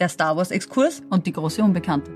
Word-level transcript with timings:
der 0.00 0.08
Star 0.08 0.36
Wars 0.36 0.50
Exkurs. 0.50 1.02
Und 1.10 1.26
die 1.26 1.32
große 1.32 1.62
Unbekannte. 1.62 2.10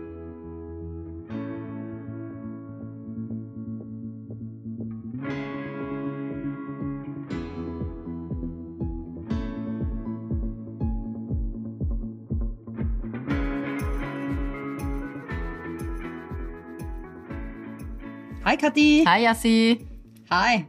Hi 18.45 18.59
Kathi. 18.59 19.05
Hi, 19.07 19.23
Yassi. 19.23 19.87
Hi. 20.31 20.67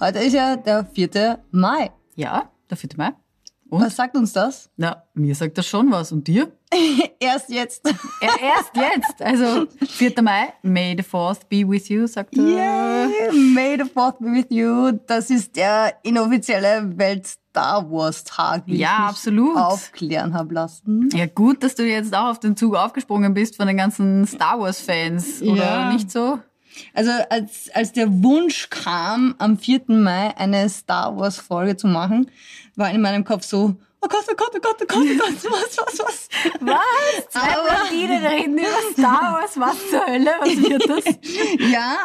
Heute 0.00 0.18
ist 0.18 0.34
ja 0.34 0.56
der 0.56 0.84
4. 0.84 1.38
Mai. 1.50 1.90
Ja, 2.16 2.50
der 2.68 2.76
4. 2.76 2.90
Mai. 2.96 3.12
Und? 3.70 3.82
Was 3.82 3.96
sagt 3.96 4.16
uns 4.16 4.32
das? 4.32 4.68
Na, 4.76 5.04
mir 5.14 5.34
sagt 5.34 5.56
das 5.58 5.66
schon 5.66 5.90
was. 5.90 6.12
Und 6.12 6.26
dir? 6.26 6.50
Erst 7.20 7.50
jetzt. 7.50 7.86
Erst 8.20 8.70
jetzt. 8.74 9.22
Also, 9.22 9.66
4. 9.86 10.12
Mai, 10.22 10.52
May 10.62 10.96
the 10.96 11.02
4th 11.04 11.40
be 11.48 11.68
with 11.68 11.88
you, 11.88 12.06
sagt 12.06 12.36
er. 12.36 12.44
Yay, 12.44 13.32
May 13.32 13.76
the 13.76 13.84
4th 13.90 14.18
be 14.20 14.26
with 14.26 14.46
you. 14.50 14.92
Das 15.06 15.30
ist 15.30 15.56
der 15.56 15.94
inoffizielle 16.02 16.96
Welt-Star 16.98 17.90
Wars-Tag, 17.90 18.62
wie 18.66 18.76
Ja, 18.76 18.88
ich 18.92 18.98
mich 18.98 19.08
absolut. 19.08 19.56
aufklären 19.56 20.34
habe 20.34 20.54
lassen. 20.54 21.08
Ja, 21.14 21.26
gut, 21.26 21.62
dass 21.62 21.74
du 21.74 21.84
jetzt 21.84 22.14
auch 22.14 22.26
auf 22.30 22.40
den 22.40 22.56
Zug 22.56 22.74
aufgesprungen 22.76 23.34
bist 23.34 23.56
von 23.56 23.66
den 23.66 23.76
ganzen 23.76 24.26
Star 24.26 24.58
Wars-Fans, 24.60 25.42
oder 25.42 25.56
Ja. 25.64 25.92
nicht 25.92 26.10
so? 26.10 26.38
Also 26.94 27.10
als, 27.30 27.70
als 27.74 27.92
der 27.92 28.22
Wunsch 28.22 28.68
kam, 28.70 29.34
am 29.38 29.58
4. 29.58 29.82
Mai 29.88 30.36
eine 30.36 30.68
Star 30.68 31.16
Wars-Folge 31.18 31.76
zu 31.76 31.86
machen, 31.86 32.30
war 32.76 32.90
in 32.90 33.00
meinem 33.00 33.24
Kopf 33.24 33.44
so, 33.44 33.74
oh 34.00 34.08
Gott, 34.08 34.24
oh 34.30 34.34
Gott, 34.36 34.50
oh 34.54 34.58
Gott, 34.60 34.76
oh 34.82 34.84
Gott, 34.86 35.06
oh 35.06 35.18
Gott, 35.18 35.44
was, 35.52 35.76
was, 35.76 35.98
was. 35.98 36.28
Was? 36.60 37.28
Zwei 37.30 37.40
Aber- 37.56 37.86
Blondinen 37.88 38.24
reden 38.26 38.58
über 38.58 38.92
Star 38.92 39.32
Wars, 39.40 39.58
was 39.58 39.90
zur 39.90 40.06
Hölle, 40.06 40.30
was 40.40 40.56
wird 40.56 40.88
das? 40.88 41.14
Ja, 41.70 41.96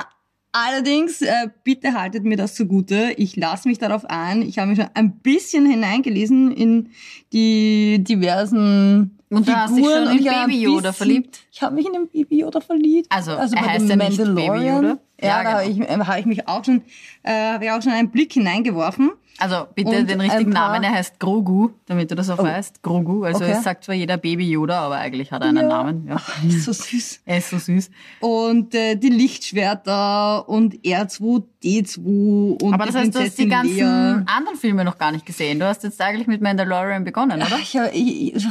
allerdings, 0.56 1.22
äh, 1.22 1.50
bitte 1.64 1.94
haltet 1.94 2.24
mir 2.24 2.38
das 2.38 2.56
zugute. 2.56 3.14
Ich 3.18 3.36
lasse 3.36 3.68
mich 3.68 3.78
darauf 3.78 4.06
ein. 4.06 4.42
Ich 4.42 4.58
habe 4.58 4.70
mich 4.70 4.80
schon 4.80 4.90
ein 4.94 5.20
bisschen 5.20 5.66
hineingelesen 5.66 6.52
in 6.52 6.90
die 7.34 8.04
diversen 8.04 9.20
Und 9.30 9.48
du 9.48 9.54
hast 9.56 9.76
dich 9.76 9.86
schon 9.86 10.18
in 10.18 10.24
Baby 10.24 10.62
Yoda 10.62 10.94
verliebt? 10.94 11.40
Ich 11.52 11.62
habe 11.62 11.76
mich 11.76 11.86
in 11.86 11.94
den 11.94 12.08
Baby 12.08 12.40
Yoda 12.40 12.62
verliebt. 12.62 13.08
Also, 13.10 13.32
er 13.32 13.50
bei 13.50 13.58
heißt 13.58 13.90
ja 13.90 13.96
nicht 13.96 14.18
Baby 14.18 14.68
Yoda. 14.68 14.98
Ja, 15.20 15.28
Ja, 15.28 15.44
da 15.44 15.52
habe 15.60 15.66
ich, 15.70 15.78
genau. 15.78 15.90
äh, 15.90 16.06
hab 16.06 16.20
ich 16.20 16.26
mich 16.26 16.48
auch 16.48 16.64
schon, 16.64 16.82
äh, 17.24 17.54
habe 17.54 17.66
ich 17.66 17.72
auch 17.72 17.82
schon 17.82 17.92
einen 17.92 18.10
Blick 18.12 18.34
hineingeworfen. 18.34 19.12
Also 19.38 19.66
bitte 19.76 19.90
Und 19.90 20.10
den 20.10 20.22
richtigen 20.22 20.52
Namen, 20.52 20.82
er 20.82 20.92
heißt 20.94 21.20
Grogu, 21.20 21.72
damit 21.88 22.10
du 22.10 22.16
das 22.16 22.30
auch 22.30 22.38
weißt. 22.38 22.82
Grogu, 22.82 23.26
also 23.26 23.44
Okay. 23.44 23.54
es 23.58 23.64
sagt 23.64 23.84
zwar 23.84 23.94
jeder 23.94 24.16
Baby 24.16 24.50
Yoda, 24.50 24.80
aber 24.86 24.96
eigentlich 24.96 25.32
hat 25.34 25.42
er 25.42 25.50
einen 25.50 25.64
Ja. 25.64 25.68
Namen. 25.68 26.08
Ja. 26.08 26.22
So 26.50 26.72
süß. 26.72 27.20
Er 27.26 27.40
ist 27.40 27.50
so 27.50 27.58
süß. 27.58 27.90
Und 28.22 28.74
äh, 28.74 28.96
die 28.96 29.10
Lichtschwerter 29.10 30.48
und 30.48 30.76
R2D2 30.76 32.62
und 32.64 32.74
Aber 32.74 32.86
das 32.86 32.96
heißt, 32.96 33.14
du 33.14 33.20
hast 33.20 33.38
die 33.38 33.48
ganzen 33.50 33.78
Leia. 33.78 34.24
anderen 34.26 34.58
Filme 34.58 34.86
noch 34.86 34.98
gar 34.98 35.12
nicht 35.12 35.26
gesehen. 35.26 35.60
Du 35.60 35.66
hast 35.68 35.84
jetzt 35.84 36.00
eigentlich 36.02 36.28
mit 36.28 36.42
Mandalorian 36.42 37.04
begonnen, 37.04 37.42
oder? 37.42 37.58
Ich, 37.62 37.76
hab- 37.76 37.94
ich, 37.94 38.36
ich, 38.36 38.46
äh, 38.46 38.48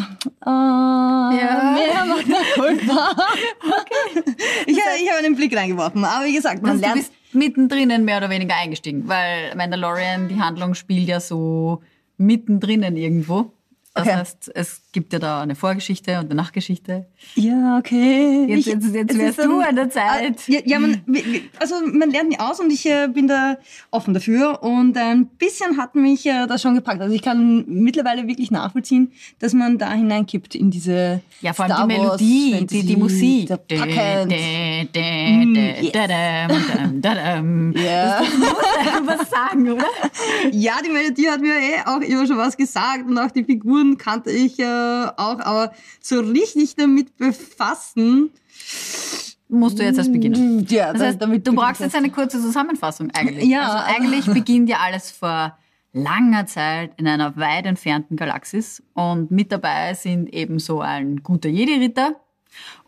ja. 0.46 1.76
mehr 1.76 2.04
mir 2.26 2.44
culpa. 2.54 3.08
Ich, 4.66 4.76
ich 4.76 5.10
habe 5.10 5.24
einen 5.24 5.36
Blick 5.36 5.56
reingeworfen, 5.56 6.04
aber 6.04 6.24
wie 6.24 6.34
gesagt, 6.34 6.62
man 6.62 6.72
Also 6.72 6.82
lernt. 6.82 7.10
Mittendrin 7.34 8.04
mehr 8.04 8.18
oder 8.18 8.30
weniger 8.30 8.54
eingestiegen, 8.56 9.08
weil 9.08 9.54
Mandalorian, 9.56 10.28
die 10.28 10.38
Handlung 10.40 10.74
spielt 10.74 11.08
ja 11.08 11.20
so 11.20 11.82
mittendrin 12.16 12.82
irgendwo. 12.96 13.52
Das 13.94 14.06
Okay. 14.06 14.16
heißt, 14.16 14.50
es 14.54 14.82
gibt 14.94 15.12
ja 15.12 15.18
da 15.18 15.42
eine 15.42 15.54
Vorgeschichte 15.56 16.12
und 16.20 16.26
eine 16.30 16.36
Nachgeschichte. 16.36 17.04
Ja, 17.34 17.76
okay. 17.78 18.46
Jetzt, 18.48 18.58
Ich- 18.60 18.66
jetzt, 18.72 18.94
jetzt 18.94 19.18
wärst 19.18 19.38
du 19.40 19.58
ein- 19.58 19.68
an 19.68 19.76
der 19.76 19.90
Zeit. 19.90 20.36
Ah, 20.38 20.42
Ja, 20.52 20.60
ja 20.64 20.78
man, 20.78 21.02
also 21.60 21.74
man 21.92 22.10
lernt 22.10 22.30
nie 22.30 22.38
aus 22.38 22.60
und 22.60 22.72
ich 22.72 22.86
äh, 22.86 23.08
bin 23.08 23.28
da 23.28 23.56
offen 23.90 24.14
dafür 24.14 24.62
und 24.62 24.96
ein 24.96 25.26
bisschen 25.26 25.76
hat 25.76 25.94
mich 25.96 26.24
äh, 26.26 26.46
das 26.46 26.62
schon 26.62 26.74
gepackt. 26.76 27.00
Also 27.02 27.14
ich 27.14 27.22
kann 27.22 27.64
mittlerweile 27.66 28.26
wirklich 28.26 28.50
nachvollziehen, 28.50 29.12
dass 29.40 29.52
man 29.52 29.76
da 29.78 29.92
hineinkippt 29.92 30.54
in 30.54 30.70
diese 30.70 31.20
Ja, 31.42 31.52
vor 31.52 31.64
allem 31.66 31.74
Star 31.74 31.88
die 31.88 31.94
Melodie, 31.98 32.66
die, 32.70 32.86
die 32.86 32.96
Musik. 32.96 33.48
der 33.48 33.56
packend. 33.58 34.30
dä, 34.32 34.88
dä, 34.94 35.44
Mm, 35.44 35.54
dä, 35.54 35.74
yes. 35.82 35.92
dadam, 35.92 37.00
dadam. 37.02 37.74
Das 37.84 38.30
muss 39.02 39.06
was 39.18 39.30
sagen, 39.30 39.70
oder? 39.72 39.84
Ja, 40.52 40.74
die 40.86 40.90
Melodie 40.90 41.28
hat 41.28 41.40
mir 41.40 41.54
eh 41.54 41.80
auch 41.84 42.00
immer 42.00 42.26
schon 42.26 42.36
was 42.38 42.56
gesagt 42.56 43.06
und 43.08 43.18
auch 43.18 43.30
die 43.30 43.42
Figuren 43.44 43.98
kannte 43.98 44.30
ich 44.30 44.58
äh, 44.60 44.64
auch, 45.16 45.40
aber 45.40 45.72
so 46.00 46.20
richtig 46.20 46.76
damit 46.76 47.16
befassen. 47.16 48.30
Musst 49.48 49.78
du 49.78 49.82
jetzt 49.84 49.98
erst 49.98 50.12
beginnen. 50.12 50.66
Ja, 50.68 50.92
Das 50.92 51.02
heißt, 51.02 51.22
damit 51.22 51.46
du 51.46 51.54
brauchst 51.54 51.80
jetzt 51.80 51.94
eine 51.94 52.10
kurze 52.10 52.40
Zusammenfassung 52.40 53.10
eigentlich. 53.12 53.44
Ja. 53.44 53.68
Also 53.68 53.94
eigentlich 53.96 54.26
beginnt 54.26 54.68
ja 54.68 54.78
alles 54.78 55.10
vor 55.10 55.56
langer 55.92 56.46
Zeit 56.46 56.92
in 56.96 57.06
einer 57.06 57.36
weit 57.36 57.66
entfernten 57.66 58.16
Galaxis 58.16 58.82
und 58.94 59.30
mit 59.30 59.52
dabei 59.52 59.94
sind 59.94 60.32
eben 60.32 60.58
so 60.58 60.80
ein 60.80 61.22
guter 61.22 61.48
Jedi-Ritter, 61.48 62.16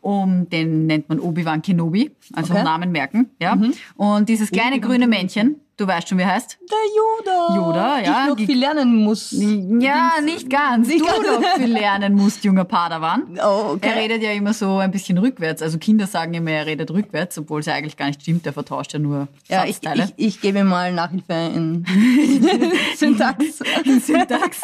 um, 0.00 0.48
den 0.48 0.86
nennt 0.86 1.08
man 1.08 1.20
Obi-Wan 1.20 1.62
Kenobi, 1.62 2.10
also 2.32 2.52
Okay. 2.54 2.64
Namen 2.64 2.90
merken, 2.90 3.30
ja. 3.40 3.56
Und 3.96 4.28
dieses 4.28 4.50
kleine 4.50 4.80
grüne 4.80 5.06
Männchen, 5.06 5.60
du 5.76 5.86
weißt 5.86 6.08
schon, 6.08 6.18
wie 6.18 6.22
er 6.22 6.32
heißt? 6.34 6.58
Der 6.70 6.78
Yoda. 6.96 7.54
Yoda, 7.56 8.00
ja. 8.00 8.22
Ich 8.24 8.28
noch 8.30 8.36
viel 8.46 8.58
lernen 8.58 8.96
muss. 9.04 9.32
Ja, 9.32 10.12
nicht 10.24 10.48
ganz. 10.50 10.88
Nicht 10.88 11.00
du 11.00 11.06
ganz. 11.06 11.26
noch 11.28 11.54
viel 11.56 11.66
lernen 11.72 12.14
musst, 12.14 12.44
junger 12.44 12.64
Padawan. 12.64 13.38
Oh, 13.44 13.72
okay. 13.74 13.90
Er 13.90 13.96
redet 13.96 14.22
ja 14.22 14.32
immer 14.32 14.52
so 14.52 14.78
ein 14.78 14.90
bisschen 14.90 15.18
rückwärts. 15.18 15.62
Also 15.62 15.78
Kinder 15.78 16.06
sagen 16.06 16.34
immer, 16.34 16.50
er 16.50 16.66
redet 16.66 16.90
rückwärts, 16.90 17.38
obwohl 17.38 17.60
es 17.60 17.66
ja 17.66 17.74
eigentlich 17.74 17.96
gar 17.96 18.06
nicht 18.06 18.22
stimmt. 18.22 18.46
Er 18.46 18.52
vertauscht 18.52 18.92
ja 18.92 18.98
nur 18.98 19.28
Ja, 19.48 19.64
ich, 19.64 19.74
Satzteile. 19.76 20.12
ich, 20.16 20.26
ich 20.26 20.40
gebe 20.40 20.60
ihm 20.60 20.66
mal 20.68 20.92
Nachhilfe 20.92 21.32
in 21.54 21.84
Syntax. 22.96 23.60
in 23.84 24.00
Syntax. 24.00 24.60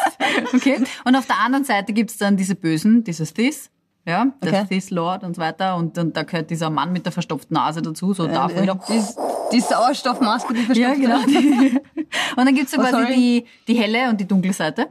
Okay. 0.53 0.83
Und 1.05 1.15
auf 1.15 1.25
der 1.27 1.39
anderen 1.39 1.63
Seite 1.65 1.93
gibt's 1.93 2.17
dann 2.17 2.37
diese 2.37 2.55
Bösen, 2.55 3.03
dieses 3.03 3.33
Thys. 3.33 3.69
Ja, 4.05 4.27
Okay. 4.41 4.65
Thys 4.67 4.89
Lord 4.89 5.23
und 5.23 5.35
so 5.37 5.41
weiter. 5.41 5.77
Und, 5.77 5.97
und 5.97 6.17
da 6.17 6.23
gehört 6.23 6.49
dieser 6.49 6.69
Mann 6.69 6.91
mit 6.91 7.05
der 7.05 7.13
verstopften 7.13 7.53
Nase 7.55 7.81
dazu, 7.81 8.13
so 8.13 8.27
Darth 8.27 8.53
Vader. 8.55 8.77
die, 8.89 9.01
die 9.53 9.61
Sauerstoffmaske, 9.61 10.53
die 10.53 10.79
Ja, 10.79 10.93
verstopft 10.93 11.01
genau. 11.27 11.61
wird. 11.61 11.73
Und 12.37 12.45
dann 12.45 12.55
gibt's 12.55 12.71
so 12.71 12.77
Oh, 12.77 12.81
quasi 12.81 12.91
sorry. 13.03 13.15
die, 13.15 13.45
die 13.73 13.79
helle 13.79 14.09
und 14.09 14.19
die 14.19 14.27
dunkle 14.27 14.53
Seite. 14.53 14.87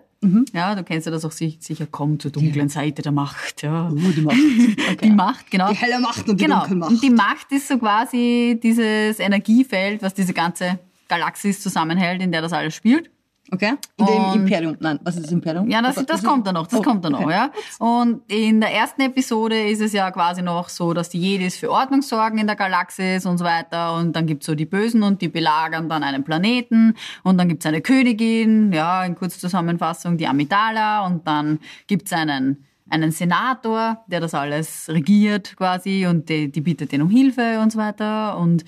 Ja, 0.52 0.74
du 0.76 0.84
kennst 0.84 1.06
ja 1.06 1.10
das 1.12 1.24
auch 1.24 1.32
si- 1.32 1.56
sicher, 1.60 1.86
komm 1.90 2.18
zur 2.20 2.30
dunklen 2.30 2.68
Seite 2.68 3.02
der 3.02 3.10
Macht. 3.12 3.62
Ja. 3.62 3.90
die 3.92 4.20
Macht. 4.20 4.36
Die 5.02 5.10
Macht, 5.10 5.50
genau. 5.50 5.68
Die 5.70 5.76
helle 5.76 5.98
Macht 5.98 6.28
und 6.28 6.40
die 6.40 6.44
genau. 6.44 6.60
dunkle 6.60 6.76
Macht. 6.76 6.90
Und 6.92 7.02
die 7.02 7.10
Macht 7.10 7.50
ist 7.50 7.66
so 7.68 7.76
quasi 7.78 8.58
dieses 8.62 9.18
Energiefeld, 9.18 10.00
was 10.02 10.14
diese 10.14 10.32
ganze 10.32 10.78
Galaxis 11.08 11.60
zusammenhält, 11.60 12.22
in 12.22 12.30
der 12.30 12.40
das 12.40 12.52
alles 12.52 12.74
spielt. 12.74 13.10
Okay. 13.50 13.74
In 13.98 14.06
dem 14.06 14.42
Imperium. 14.42 14.76
Nein, 14.80 14.98
was 15.02 15.16
ist 15.16 15.26
das 15.26 15.32
Imperium? 15.32 15.68
Ja, 15.68 15.82
das, 15.82 15.96
das 16.06 16.22
kommt 16.22 16.46
dann 16.46 16.54
noch, 16.54 16.66
das 16.68 16.78
Oh, 16.78 16.82
kommt 16.82 17.04
dann 17.04 17.12
noch, 17.12 17.22
okay. 17.22 17.32
ja. 17.32 17.50
Und 17.78 18.22
in 18.30 18.60
der 18.60 18.72
ersten 18.72 19.02
Episode 19.02 19.68
ist 19.68 19.80
es 19.80 19.92
ja 19.92 20.10
quasi 20.10 20.40
noch 20.40 20.68
so, 20.68 20.94
dass 20.94 21.10
die 21.10 21.20
Jedis 21.20 21.56
für 21.56 21.70
Ordnung 21.70 22.00
sorgen 22.02 22.38
in 22.38 22.46
der 22.46 22.56
Galaxis 22.56 23.26
und 23.26 23.38
so 23.38 23.44
weiter. 23.44 23.94
Und 23.96 24.14
dann 24.14 24.26
gibt's 24.26 24.46
so 24.46 24.54
die 24.54 24.64
Bösen 24.64 25.02
und 25.02 25.20
die 25.20 25.28
belagern 25.28 25.88
dann 25.88 26.02
einen 26.02 26.24
Planeten. 26.24 26.94
Und 27.24 27.36
dann 27.36 27.48
gibt's 27.48 27.66
eine 27.66 27.82
Königin, 27.82 28.72
ja, 28.72 29.04
in 29.04 29.16
Kurzzusammenfassung, 29.16 30.16
die 30.16 30.26
Amidala. 30.26 31.04
Und 31.06 31.26
dann 31.26 31.58
gibt's 31.86 32.12
einen 32.12 32.64
einen 32.90 33.10
Senator, 33.10 34.04
der 34.06 34.20
das 34.20 34.34
alles 34.34 34.86
regiert 34.90 35.56
quasi 35.56 36.06
und 36.06 36.28
die, 36.28 36.52
die 36.52 36.60
bittet 36.60 36.92
den 36.92 37.00
um 37.00 37.08
Hilfe 37.08 37.58
und 37.60 37.72
so 37.72 37.78
weiter. 37.78 38.36
Und 38.36 38.64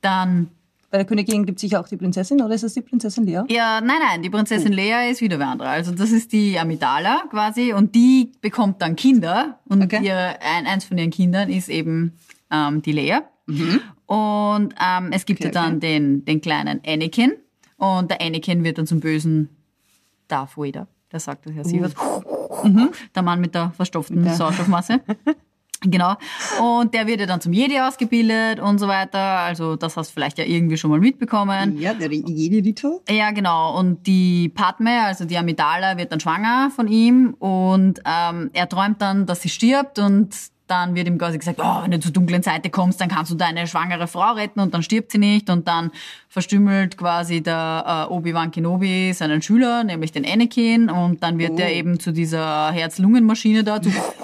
dann 0.00 0.48
Bei 0.90 0.96
der 0.98 1.04
Königin 1.06 1.44
gibt 1.44 1.58
es 1.58 1.60
sicher 1.62 1.80
auch 1.80 1.88
die 1.88 1.98
Prinzessin, 1.98 2.40
oder 2.40 2.54
ist 2.54 2.64
das 2.64 2.72
die 2.74 2.80
Prinzessin 2.80 3.24
Lea? 3.26 3.42
Ja, 3.48 3.80
nein, 3.82 3.98
nein, 4.08 4.22
die 4.22 4.30
Prinzessin 4.30 4.72
Lea 4.72 5.10
ist 5.10 5.20
wieder 5.20 5.38
wer 5.38 5.48
andere. 5.48 5.68
Also 5.68 5.92
das 5.92 6.10
ist 6.12 6.32
die 6.32 6.58
Amidala 6.58 7.24
quasi 7.30 7.74
und 7.74 7.94
die 7.94 8.32
bekommt 8.40 8.80
dann 8.80 8.96
Kinder 8.96 9.58
und 9.66 9.82
Okay. 9.82 10.00
ihr, 10.02 10.16
ein, 10.40 10.66
eins 10.66 10.84
von 10.86 10.96
ihren 10.96 11.10
Kindern 11.10 11.50
ist 11.50 11.68
eben 11.68 12.14
ähm, 12.50 12.80
die 12.80 12.92
Lea. 12.92 13.18
Und 14.06 14.74
ähm, 14.82 15.10
es 15.12 15.26
gibt 15.26 15.40
Mhm. 15.40 15.46
Okay, 15.46 15.54
ja 15.54 15.62
dann 15.62 15.80
den, 15.80 16.24
den 16.24 16.40
kleinen 16.40 16.80
Anakin 16.86 17.32
und 17.76 18.10
der 18.10 18.20
Anakin 18.22 18.64
wird 18.64 18.78
dann 18.78 18.86
zum 18.86 19.00
bösen 19.00 19.50
Darth 20.28 20.56
Vader. 20.56 20.86
Der 21.12 21.20
sagt 21.20 21.46
das 21.46 21.54
ja 21.54 21.64
sie 21.64 21.80
was. 21.82 21.94
Der 23.14 23.22
Mann 23.22 23.40
mit 23.40 23.54
der 23.54 23.70
verstopften 23.70 24.20
Uh. 24.20 24.24
der- 24.24 24.34
Sauerstoffmasse. 24.34 25.00
Genau. 25.82 26.14
Und 26.60 26.92
der 26.92 27.06
wird 27.06 27.20
ja 27.20 27.26
dann 27.26 27.40
zum 27.40 27.52
Jedi 27.52 27.78
ausgebildet 27.80 28.58
und 28.58 28.78
so 28.78 28.88
weiter. 28.88 29.18
Also 29.20 29.76
das 29.76 29.96
hast 29.96 30.10
du 30.10 30.14
vielleicht 30.14 30.38
ja 30.38 30.44
irgendwie 30.44 30.76
schon 30.76 30.90
mal 30.90 30.98
mitbekommen. 30.98 31.78
Ja, 31.78 31.94
der 31.94 32.10
jede 32.12 32.66
Rito. 32.66 33.02
Ja, 33.08 33.30
genau. 33.30 33.78
Und 33.78 34.06
die 34.06 34.48
Padme, 34.48 35.02
also 35.04 35.24
die 35.24 35.38
Amidala, 35.38 35.96
wird 35.96 36.10
dann 36.10 36.18
schwanger 36.20 36.70
von 36.74 36.88
ihm 36.88 37.34
und 37.38 38.00
ähm, 38.04 38.50
er 38.52 38.68
träumt 38.68 39.00
dann, 39.00 39.26
dass 39.26 39.42
sie 39.42 39.48
stirbt 39.50 39.98
und 40.00 40.34
dann 40.66 40.94
wird 40.94 41.06
ihm 41.08 41.16
quasi 41.16 41.38
gesagt, 41.38 41.60
oh, 41.62 41.82
wenn 41.82 41.92
du 41.92 41.98
zur 41.98 42.12
dunklen 42.12 42.42
Seite 42.42 42.68
kommst, 42.68 43.00
dann 43.00 43.08
kannst 43.08 43.30
du 43.30 43.36
deine 43.36 43.66
schwangere 43.66 44.06
Frau 44.06 44.32
retten 44.32 44.60
und 44.60 44.74
dann 44.74 44.82
stirbt 44.82 45.12
sie 45.12 45.16
nicht 45.16 45.48
und 45.48 45.66
dann 45.66 45.90
verstümmelt 46.28 46.98
quasi 46.98 47.40
der 47.40 48.06
äh, 48.10 48.12
Obi-Wan 48.12 48.50
Kenobi 48.50 49.14
seinen 49.14 49.40
Schüler, 49.40 49.82
nämlich 49.82 50.12
den 50.12 50.26
Anakin 50.26 50.90
und 50.90 51.22
dann 51.22 51.38
wird 51.38 51.52
Oh. 51.52 51.58
er 51.58 51.72
eben 51.72 51.98
zu 51.98 52.12
dieser 52.12 52.70
Herz-Lungen-Maschine 52.72 53.64
da, 53.64 53.80
zu 53.80 53.90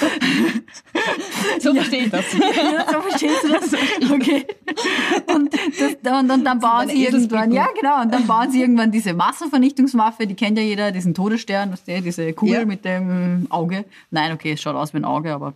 So 1.60 1.74
verstehe 1.74 2.04
ich 2.04 2.10
das. 2.10 2.24
Ja, 2.34 2.92
so 2.92 3.00
verstehst 3.00 3.44
du 3.44 3.48
das? 3.48 3.72
Okay. 4.12 4.46
Und, 5.34 5.52
das, 5.54 6.12
und, 6.20 6.30
und 6.30 6.44
dann 6.44 6.58
bauen 6.60 6.88
sie 6.88 7.04
irgendwann, 7.04 7.52
ja 7.52 7.66
genau, 7.78 8.02
und 8.02 8.12
dann 8.12 8.26
bauen 8.26 8.50
sie 8.50 8.60
irgendwann 8.60 8.90
diese 8.90 9.14
Massenvernichtungswaffe, 9.14 10.26
die 10.26 10.34
kennt 10.34 10.58
ja 10.58 10.64
jeder, 10.64 10.90
diesen 10.92 11.14
Todesstern, 11.14 11.72
was 11.72 11.84
der, 11.84 12.00
diese 12.00 12.32
Kugel 12.32 12.60
Ja. 12.60 12.64
mit 12.64 12.84
dem 12.84 13.46
Auge. 13.50 13.84
Nein, 14.10 14.32
okay, 14.32 14.52
es 14.52 14.60
schaut 14.62 14.76
aus 14.76 14.92
wie 14.92 14.98
ein 14.98 15.04
Auge, 15.04 15.32
aber 15.32 15.54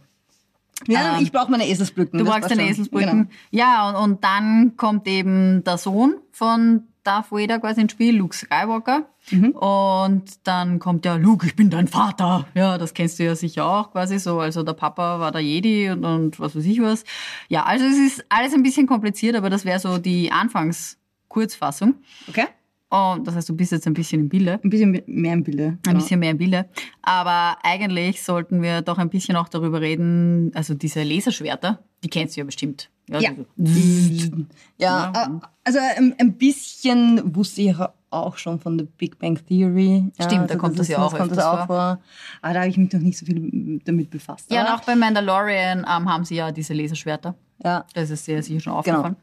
Ja, 0.89 1.17
Ähm, 1.19 1.23
ich 1.23 1.31
brauche 1.33 1.51
meine 1.51 1.69
Eselsbrücken. 1.69 2.19
du 2.19 2.25
brauchst 2.25 2.45
deine 2.51 2.63
schon. 2.63 2.71
Eselsbrücken. 2.71 3.11
Genau. 3.11 3.31
Ja, 3.51 3.91
und, 3.91 3.97
und 4.13 4.25
dann 4.25 4.77
kommt 4.77 5.07
eben 5.07 5.63
der 5.65 5.79
Sohn 5.79 6.17
von 6.33 6.85
Darth 7.05 7.33
Vader 7.33 7.59
quasi 7.59 7.81
ins 7.81 7.93
Spiel, 7.93 8.17
Luke 8.17 8.35
Skywalker. 8.35 9.09
Mhm. 9.31 9.51
Und 9.51 10.47
dann 10.47 10.79
kommt 10.79 11.05
ja, 11.05 11.17
Luke, 11.17 11.47
ich 11.47 11.57
bin 11.57 11.71
dein 11.71 11.89
Vater. 11.89 12.47
Ja, 12.55 12.79
das 12.79 12.95
kennst 12.95 13.19
du 13.19 13.25
ja 13.25 13.35
sicher 13.35 13.67
auch 13.67 13.93
quasi 13.93 14.19
so. 14.19 14.41
Also 14.41 14.63
der 14.63 14.75
Papa 14.75 15.21
war 15.21 15.33
der 15.33 15.41
Jedi 15.41 15.91
und, 15.91 16.05
und 16.05 16.41
was 16.41 16.57
weiß 16.57 16.65
ich 16.65 16.81
was. 16.81 17.05
Ja, 17.49 17.65
also 17.65 17.85
es 17.85 17.99
ist 17.99 18.25
alles 18.29 18.55
ein 18.55 18.63
bisschen 18.63 18.87
kompliziert, 18.87 19.37
aber 19.37 19.51
das 19.51 19.65
wäre 19.65 19.79
so 19.79 19.99
die 19.99 20.31
Anfangskurzfassung. 20.33 21.95
Okay? 22.29 22.47
Und 22.95 23.27
das 23.27 23.35
heißt, 23.37 23.49
du 23.49 23.57
bist 23.57 23.73
jetzt 23.73 23.87
ein 23.87 23.95
bisschen 23.95 24.21
im 24.21 24.29
Bilde. 24.29 24.61
Ein 24.63 24.69
bisschen 24.69 25.03
mehr 25.07 25.33
im 25.33 25.43
Bilde. 25.43 25.79
Ein 25.87 25.97
bisschen 25.97 26.21
mehr 26.21 26.33
im 26.33 26.37
Bilde. 26.37 26.69
Aber 27.01 27.57
eigentlich 27.63 28.23
sollten 28.23 28.61
wir 28.61 28.83
doch 28.83 28.99
ein 28.99 29.09
bisschen 29.09 29.35
auch 29.37 29.49
darüber 29.49 29.81
reden, 29.81 30.51
also 30.55 30.75
diese 30.75 31.03
Laserschwerter, 31.03 31.79
die 32.05 32.09
kennst 32.11 32.37
du 32.37 32.41
ja 32.41 32.45
bestimmt. 32.45 32.91
Ja. 33.09 33.21
diese- 33.57 34.47
Ja, 34.77 35.11
äh, 35.15 35.47
also 35.65 35.79
ein, 36.19 36.35
bisschen 36.37 37.35
wusste 37.35 37.63
ich 37.63 37.75
auch 38.11 38.37
schon 38.37 38.61
von 38.61 38.77
der 38.77 38.85
Big 38.85 39.19
Bang 39.19 39.37
Theory. 39.47 40.13
Ja, 40.19 40.25
Stimmt, 40.27 40.51
da 40.51 40.55
also 40.55 40.59
kommt 40.59 40.79
das 40.79 40.89
ja 40.89 40.99
ist- 40.99 41.03
auch 41.15 41.17
kommt 41.17 41.31
das 41.33 41.39
auch 41.39 41.67
vor. 41.67 41.99
Aber 42.43 42.53
da 42.55 42.61
habe 42.61 42.69
ich 42.69 42.77
mich 42.77 42.93
noch 42.93 43.01
nicht 43.01 43.17
so 43.17 43.25
viel 43.25 43.81
damit 43.87 44.11
befasst. 44.11 44.53
Ja, 44.53 44.63
und 44.67 44.69
auch 44.79 44.85
bei 44.85 44.95
Mandalorian 44.97 45.79
ähm, 45.81 46.13
haben 46.13 46.25
sie 46.27 46.35
ja 46.35 46.53
diese 46.53 46.75
Laserschwerter. 46.75 47.35
ja. 47.65 47.87
Das 47.95 48.11
ist 48.11 48.27
dir 48.27 48.43
sicher 48.43 48.61
schon 48.61 48.71
Genau. 48.83 48.97
aufgefallen. 48.99 49.17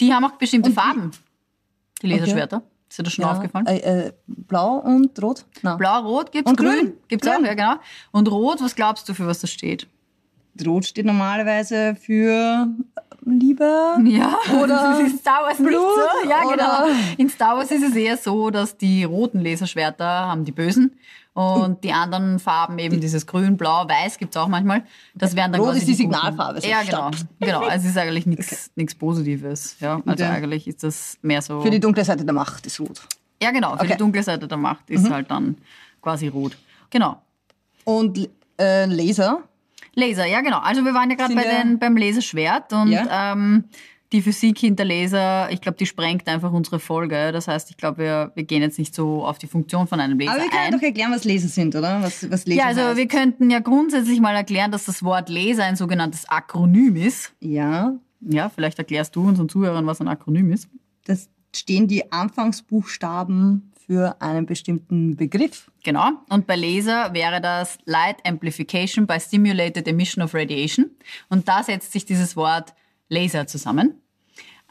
Die 0.00 0.10
haben 0.12 0.24
auch 0.24 0.32
bestimmte 0.38 0.70
Farben, 0.70 1.10
die 2.00 2.06
Laserschwerter. 2.06 2.62
Ist 2.90 2.98
dir 2.98 3.02
das 3.04 3.12
schon 3.12 3.24
ja. 3.24 3.30
aufgefallen? 3.32 3.66
Äh, 3.66 3.78
äh, 4.08 4.12
blau 4.26 4.78
und 4.78 5.22
rot? 5.22 5.44
Nein. 5.62 5.78
Blau-Rot 5.78 6.32
gibt's, 6.32 6.50
Und 6.50 6.56
grün, 6.56 6.72
grün. 6.80 6.92
gibt's 7.06 7.26
Grün. 7.26 7.36
auch, 7.36 7.46
ja 7.46 7.54
genau. 7.54 7.74
Und 8.10 8.28
Rot, 8.30 8.60
was 8.60 8.74
glaubst 8.74 9.08
du, 9.08 9.14
für 9.14 9.26
was 9.28 9.38
das 9.38 9.52
steht? 9.52 9.86
Rot 10.66 10.84
steht 10.84 11.06
normalerweise 11.06 11.94
für 11.94 12.66
Liebe. 13.24 13.96
Ja, 14.04 14.36
Oder 14.60 14.66
das 14.76 14.98
ist 15.06 15.12
in 15.12 15.18
Star 15.18 15.44
Wars 15.44 15.58
nicht 15.60 15.68
Blut, 15.68 15.82
so. 16.24 16.28
Ja, 16.28 16.42
genau. 16.42 16.96
In 17.16 17.28
Star 17.28 17.56
Wars 17.56 17.70
ist 17.70 17.84
es 17.84 17.94
eher 17.94 18.16
so, 18.16 18.50
dass 18.50 18.76
die 18.76 19.04
roten 19.04 19.40
Laserschwerter 19.40 20.04
haben 20.04 20.44
die 20.44 20.52
Bösen 20.52 20.98
und 21.32 21.84
die 21.84 21.92
anderen 21.92 22.38
Farben 22.38 22.78
eben 22.78 23.00
dieses 23.00 23.26
Grün, 23.26 23.56
Blau, 23.56 23.88
Weiß 23.88 24.18
gibt's 24.18 24.36
auch 24.36 24.48
manchmal. 24.48 24.82
Das 25.14 25.36
wären 25.36 25.52
dann 25.52 25.60
Rot 25.60 25.76
ist 25.76 25.86
die. 25.86 25.94
Signalfarbe, 25.94 26.60
so 26.60 26.68
Ja, 26.68 26.82
genau. 26.82 27.12
stopp. 27.12 27.28
Genau, 27.40 27.60
also 27.60 27.84
es 27.86 27.92
ist 27.92 27.98
eigentlich 27.98 28.26
nichts 28.26 28.70
nichts 28.74 28.94
Positives. 28.94 29.76
Ja, 29.80 30.00
also 30.06 30.24
Ja. 30.24 30.30
eigentlich 30.30 30.66
ist 30.66 30.82
das 30.82 31.18
mehr 31.22 31.40
so. 31.40 31.60
Für 31.60 31.70
die 31.70 31.80
dunkle 31.80 32.04
Seite 32.04 32.24
der 32.24 32.34
Macht 32.34 32.66
ist 32.66 32.80
rot. 32.80 33.00
ja, 33.42 33.50
genau. 33.52 33.70
Für 33.76 33.80
Okay. 33.82 33.92
die 33.92 33.96
dunkle 33.98 34.22
Seite 34.22 34.46
der 34.48 34.58
Macht 34.58 34.90
ist 34.90 35.08
halt 35.10 35.30
dann 35.30 35.56
quasi 36.02 36.28
rot. 36.28 36.56
Genau. 36.90 37.22
Und 37.84 38.28
äh, 38.58 38.84
Laser. 38.86 39.42
Laser, 39.94 40.26
ja 40.26 40.40
genau. 40.40 40.58
Also 40.58 40.84
wir 40.84 40.94
waren 40.94 41.10
ja 41.10 41.16
gerade 41.16 41.34
bei 41.34 41.44
den, 41.44 41.78
beim 41.78 41.96
Laserschwert 41.96 42.72
und 42.72 42.92
Ja. 42.92 43.32
ähm, 43.32 43.64
die 44.12 44.22
Physik 44.22 44.58
hinter 44.58 44.84
Laser, 44.84 45.50
ich 45.52 45.60
glaube, 45.60 45.78
die 45.78 45.86
sprengt 45.86 46.28
einfach 46.28 46.52
unsere 46.52 46.80
Folge. 46.80 47.30
Das 47.32 47.46
heißt, 47.46 47.70
ich 47.70 47.76
glaube, 47.76 47.98
wir, 47.98 48.32
wir 48.34 48.42
gehen 48.44 48.60
jetzt 48.60 48.78
nicht 48.78 48.94
so 48.94 49.24
auf 49.24 49.38
die 49.38 49.46
Funktion 49.46 49.86
von 49.86 50.00
einem 50.00 50.18
Laser 50.18 50.32
Aber 50.32 50.42
wir 50.42 50.50
können 50.50 50.62
ein. 50.64 50.72
doch 50.72 50.82
erklären, 50.82 51.12
was 51.12 51.24
Laser 51.24 51.48
sind, 51.48 51.76
oder? 51.76 52.02
Was, 52.02 52.28
was 52.30 52.44
Laser 52.46 52.58
ja, 52.60 52.66
also 52.66 52.80
heißt. 52.82 52.96
wir 52.96 53.06
könnten 53.08 53.50
ja 53.50 53.60
grundsätzlich 53.60 54.20
mal 54.20 54.34
erklären, 54.34 54.72
dass 54.72 54.84
das 54.86 55.02
Wort 55.04 55.28
Laser 55.28 55.64
ein 55.64 55.76
sogenanntes 55.76 56.28
Akronym 56.28 56.96
ist. 56.96 57.32
Ja, 57.40 57.94
Ja, 58.20 58.48
vielleicht 58.48 58.78
erklärst 58.78 59.14
du 59.14 59.26
unseren 59.26 59.48
Zuhörern, 59.48 59.86
was 59.86 60.00
ein 60.00 60.08
Akronym 60.08 60.52
ist. 60.52 60.68
das 61.04 61.28
stehen 61.54 61.88
die 61.88 62.12
Anfangsbuchstaben 62.12 63.72
für 63.86 64.20
einen 64.20 64.46
bestimmten 64.46 65.16
Begriff. 65.16 65.70
Genau. 65.82 66.10
Und 66.28 66.46
bei 66.46 66.54
Laser 66.56 67.12
wäre 67.12 67.40
das 67.40 67.78
Light 67.86 68.24
Amplification 68.24 69.06
by 69.06 69.18
Stimulated 69.18 69.88
Emission 69.88 70.22
of 70.22 70.34
Radiation. 70.34 70.90
Und 71.28 71.48
da 71.48 71.62
setzt 71.64 71.92
sich 71.92 72.04
dieses 72.04 72.36
Wort 72.36 72.74
Laser 73.08 73.46
zusammen. 73.48 73.99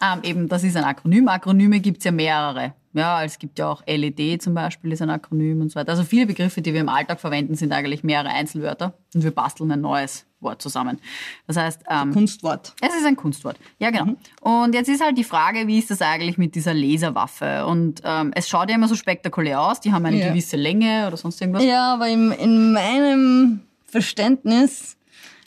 Ähm, 0.02 0.20
eben, 0.24 0.48
das 0.48 0.64
ist 0.64 0.76
ein 0.78 0.84
Akronym. 0.84 1.28
Akronyme 1.28 1.80
gibt's 1.80 2.06
ja 2.06 2.12
mehrere. 2.12 2.74
Ja, 2.94 3.24
es 3.24 3.38
gibt 3.38 3.60
ja 3.60 3.70
auch 3.70 3.84
LED 3.86 4.42
zum 4.42 4.56
Beispiel, 4.56 4.92
ist 4.92 5.02
ein 5.04 5.12
Akronym 5.12 5.62
und 5.62 5.70
so 5.70 5.76
weiter. 5.80 5.92
Also 5.92 6.04
viele 6.04 6.26
Begriffe, 6.26 6.62
die 6.62 6.74
wir 6.74 6.82
im 6.82 6.90
Alltag 6.90 7.20
verwenden, 7.20 7.54
sind 7.56 7.72
eigentlich 7.72 8.04
mehrere 8.04 8.30
Einzelwörter 8.30 8.94
und 9.14 9.24
wir 9.24 9.30
basteln 9.30 9.72
ein 9.72 9.82
neues 9.82 10.26
Wort 10.40 10.62
zusammen. 10.62 11.00
Das 11.46 11.56
heißt, 11.58 11.82
ähm, 11.88 12.12
Kunstwort. 12.14 12.74
es 12.82 12.96
ist 12.96 13.06
ein 13.06 13.16
Kunstwort. 13.16 13.60
Ja, 13.78 13.92
genau. 13.92 14.06
Mhm. 14.06 14.18
Und 14.42 14.74
jetzt 14.74 14.88
ist 14.90 15.04
halt 15.04 15.18
die 15.20 15.24
Frage, 15.24 15.68
wie 15.68 15.78
ist 15.78 15.92
das 15.92 16.02
eigentlich 16.02 16.40
mit 16.40 16.56
dieser 16.56 16.74
Laserwaffe? 16.74 17.68
Und 17.68 18.02
ähm, 18.06 18.32
es 18.34 18.50
schaut 18.50 18.70
ja 18.70 18.76
immer 18.76 18.88
so 18.88 18.96
spektakulär 18.96 19.62
aus. 19.62 19.82
Die 19.82 19.92
haben 19.92 20.06
eine 20.06 20.18
Ja. 20.18 20.30
gewisse 20.30 20.58
Länge 20.58 21.06
oder 21.08 21.18
sonst 21.18 21.40
irgendwas. 21.42 21.64
Ja, 21.64 21.94
aber 21.94 22.08
im, 22.08 22.32
in 22.32 22.72
meinem 22.74 23.60
Verständnis 23.86 24.96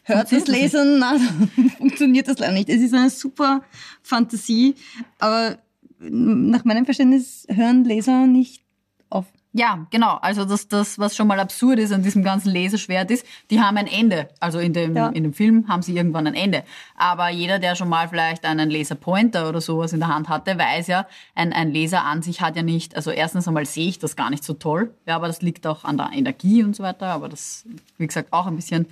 hört 0.02 0.32
das 0.32 0.46
Lesen, 0.46 0.98
nein, 1.00 1.50
funktioniert 1.78 2.28
das 2.28 2.38
leider 2.38 2.52
nicht. 2.52 2.68
Es 2.68 2.80
ist 2.80 2.94
eine 2.94 3.10
super 3.10 3.62
Fantasie, 4.02 4.74
aber 5.18 5.58
nach 5.98 6.64
meinem 6.64 6.84
Verständnis 6.84 7.46
hören 7.48 7.84
Leser 7.84 8.26
nicht 8.26 8.62
auf. 9.08 9.26
Ja, 9.52 9.86
genau. 9.90 10.16
Also 10.22 10.44
das, 10.46 10.66
das, 10.66 10.98
was 10.98 11.14
schon 11.14 11.26
mal 11.26 11.38
absurd 11.38 11.78
ist 11.78 11.92
an 11.92 12.02
diesem 12.02 12.24
ganzen 12.24 12.52
Laserschwert 12.54 13.10
ist, 13.10 13.24
die 13.50 13.60
haben 13.60 13.76
ein 13.76 13.86
Ende. 13.86 14.28
Also 14.40 14.58
in 14.58 14.72
dem, 14.72 14.96
Ja. 14.96 15.08
in 15.08 15.22
dem 15.24 15.34
Film 15.34 15.68
haben 15.68 15.82
sie 15.82 15.94
irgendwann 15.94 16.26
ein 16.26 16.34
Ende. 16.34 16.64
Aber 16.96 17.28
jeder, 17.28 17.58
der 17.58 17.76
schon 17.76 17.90
mal 17.90 18.08
vielleicht 18.08 18.44
einen 18.46 18.70
Laserpointer 18.70 19.48
oder 19.48 19.60
sowas 19.60 19.92
in 19.92 20.00
der 20.00 20.08
Hand 20.08 20.28
hatte, 20.30 20.58
weiß 20.58 20.86
ja, 20.86 21.06
ein, 21.34 21.52
ein 21.52 21.70
Laser 21.72 22.02
an 22.02 22.22
sich 22.22 22.40
hat 22.40 22.56
ja 22.56 22.62
nicht, 22.62 22.96
also 22.96 23.10
erstens 23.10 23.46
einmal 23.46 23.66
sehe 23.66 23.88
ich 23.88 23.98
das 23.98 24.16
gar 24.16 24.30
nicht 24.30 24.42
so 24.42 24.54
toll. 24.54 24.94
Ja, 25.06 25.16
aber 25.16 25.26
das 25.26 25.42
liegt 25.42 25.66
auch 25.66 25.84
an 25.84 25.98
der 25.98 26.10
Energie 26.14 26.64
und 26.64 26.74
so 26.74 26.82
weiter. 26.82 27.08
Aber 27.08 27.28
das, 27.28 27.64
wie 27.98 28.06
gesagt, 28.06 28.32
auch 28.32 28.46
ein 28.46 28.56
bisschen 28.56 28.86